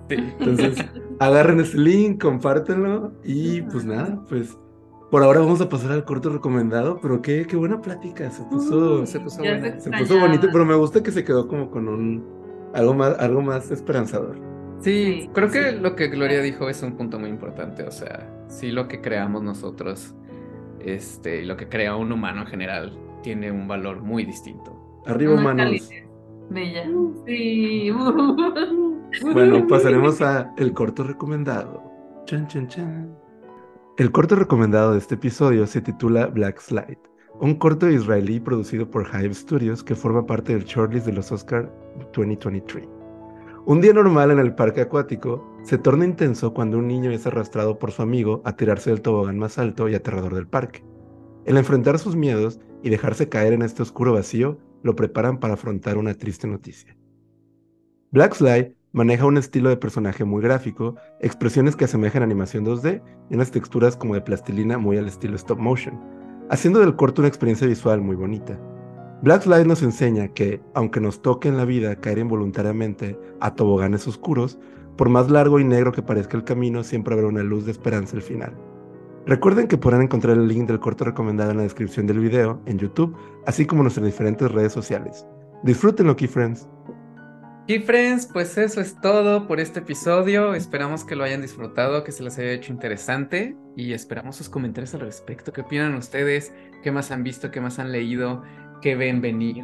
[0.09, 0.15] Sí.
[0.39, 0.86] Entonces,
[1.19, 4.57] agarren ese link, compártenlo y pues nada, pues
[5.14, 8.32] por ahora vamos a pasar al corto recomendado, pero qué, qué buena plática.
[8.32, 9.43] Se puso, se puso,
[9.78, 12.26] se puso bonito, pero me gusta que se quedó como con un
[12.74, 14.39] algo más, algo más esperanzador.
[14.80, 17.84] Sí, creo que lo que Gloria dijo es un punto muy importante.
[17.84, 20.16] O sea, sí lo que creamos nosotros,
[20.80, 25.03] este, y lo que crea un humano en general, tiene un valor muy distinto.
[25.05, 25.66] Arriba Una humanos.
[25.66, 26.07] calidez
[26.49, 26.88] Bella.
[27.28, 27.91] Sí.
[29.32, 31.84] Bueno, pasaremos a el corto recomendado.
[32.26, 33.22] Chan, chan, chan.
[33.96, 36.98] El corto recomendado de este episodio se titula Black Slide,
[37.39, 41.72] un corto israelí producido por Hive Studios que forma parte del shortlist de los Oscar
[42.12, 42.88] 2023.
[43.68, 47.78] Un día normal en el parque acuático se torna intenso cuando un niño es arrastrado
[47.78, 50.84] por su amigo a tirarse del tobogán más alto y aterrador del parque.
[51.46, 56.00] El enfrentar sus miedos y dejarse caer en este oscuro vacío lo preparan para afrontar
[56.00, 56.98] una triste noticia.
[58.10, 63.36] Black Slide maneja un estilo de personaje muy gráfico, expresiones que asemejan animación 2D y
[63.36, 66.00] unas texturas como de plastilina muy al estilo stop motion,
[66.50, 68.58] haciendo del corto una experiencia visual muy bonita.
[69.24, 74.08] Black Slide nos enseña que, aunque nos toque en la vida caer involuntariamente a toboganes
[74.08, 74.60] oscuros,
[74.96, 78.16] por más largo y negro que parezca el camino, siempre habrá una luz de esperanza
[78.16, 78.56] al final.
[79.26, 82.78] Recuerden que podrán encontrar el link del corto recomendado en la descripción del video, en
[82.78, 83.16] YouTube,
[83.48, 85.26] así como en nuestras diferentes redes sociales.
[85.64, 86.68] Disfrútenlo, Key Friends.
[87.66, 90.53] Y friends, pues eso es todo por este episodio.
[90.53, 94.93] Esperamos que lo hayan disfrutado, que se les haya hecho interesante y esperamos sus comentarios
[94.95, 95.53] al respecto.
[95.53, 96.53] ¿Qué opinan ustedes?
[96.84, 97.51] ¿Qué más han visto?
[97.51, 98.43] ¿Qué más han leído?
[98.82, 99.64] ¿Qué ven venir?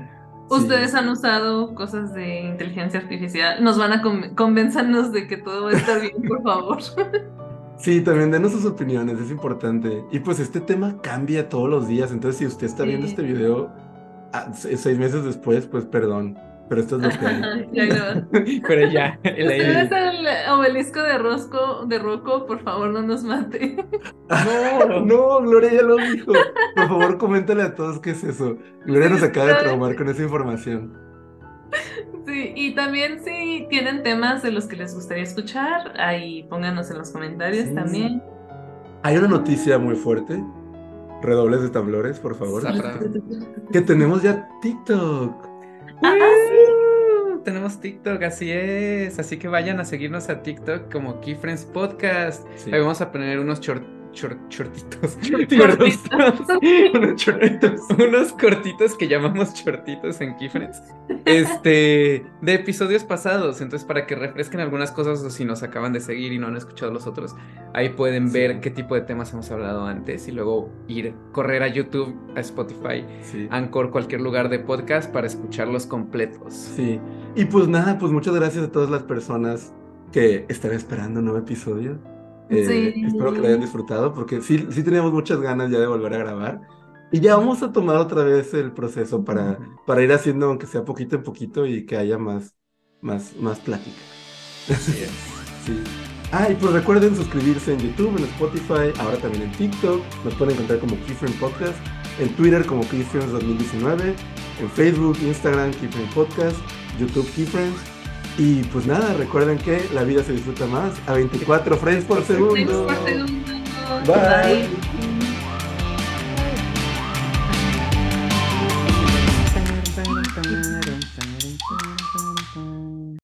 [0.50, 3.62] Ustedes han usado cosas de inteligencia artificial.
[3.64, 6.78] Nos van a con convencernos de que todo va a estar bien, por favor.
[7.82, 10.04] Sí, también denos sus opiniones, es importante.
[10.12, 13.12] Y pues este tema cambia todos los días, entonces si usted está viendo Sí.
[13.14, 13.72] este video
[14.34, 16.38] ah, se- seis meses después, pues perdón,
[16.70, 17.70] pero esto es lo que hay.
[17.74, 18.28] Ya no.
[18.68, 19.82] Pero ya, el Usted aire.
[19.82, 23.76] es el obelisco de Rosco, de Rocco, por favor, no nos mate.
[24.30, 26.32] No, No, Gloria ya lo dijo.
[26.76, 28.58] Por favor, coméntale a todos qué es eso.
[28.86, 30.94] Gloria nos acaba de traumar con esa información.
[32.26, 37.00] Sí, y también si tienen temas de los que les gustaría escuchar, ahí pónganos en
[37.00, 37.76] los comentarios Sí.
[37.76, 38.22] también.
[39.04, 40.44] Hay una noticia muy fuerte.
[41.22, 42.64] Redobles de tambores, por favor.
[43.72, 45.49] Que tenemos ya TikTok.
[46.04, 46.16] Ah,
[47.34, 49.18] Uh, Tenemos TikTok, así es.
[49.20, 52.45] Así que vayan a seguirnos a TikTok como Keyfriends Podcast.
[52.58, 52.72] Sí.
[52.74, 53.84] Ahí vamos a poner unos short,
[54.14, 55.18] short- shortitos.
[55.22, 55.99] Shortitos.
[56.93, 57.82] unos shortitos.
[57.97, 60.82] unos cortitos que llamamos shortitos en Keyfriends.
[61.26, 63.62] Este, de episodios pasados.
[63.62, 66.57] Entonces, para que refresquen algunas cosas o si nos acaban de seguir y no han
[66.57, 67.36] escuchado los otros,
[67.74, 68.34] ahí pueden Sí.
[68.39, 72.39] ver qué tipo de temas hemos hablado antes y luego ir, correr a YouTube, a
[72.39, 73.47] Spotify, Sí.
[73.51, 76.53] Anchor, cualquier lugar de podcast para escucharlos completos.
[76.53, 76.99] Sí.
[77.36, 79.74] Y pues nada, pues muchas gracias a todas las personas
[80.12, 81.99] que están esperando un nuevo episodio.
[82.50, 83.04] Eh, Sí.
[83.06, 86.18] Espero que lo hayan disfrutado porque sí, sí teníamos muchas ganas ya de volver a
[86.18, 86.62] grabar.
[87.12, 90.86] Y ya vamos a tomar otra vez el proceso para, para ir haciendo, aunque sea
[90.86, 92.56] poquito en poquito, y que haya más,
[93.02, 94.02] más, más plática.
[94.70, 95.12] Así es.
[95.66, 95.84] Sí.
[96.32, 100.02] Ah, y pues recuerden suscribirse en YouTube, en Spotify, ahora también en TikTok.
[100.24, 101.78] Nos pueden encontrar como Keyframe Podcast,
[102.20, 104.16] en Twitter como Keyframes 2019,
[104.62, 106.58] en Facebook, Instagram, Keyframe Podcast,
[107.00, 107.99] YouTube Keyframes.
[108.40, 112.54] Y pues nada, recuerden que la vida se disfruta más a 24 frames por Frames
[112.54, 112.88] segundo.
[112.88, 113.44] por segundo.
[114.06, 114.70] Bye.
[114.70, 115.39] Bye.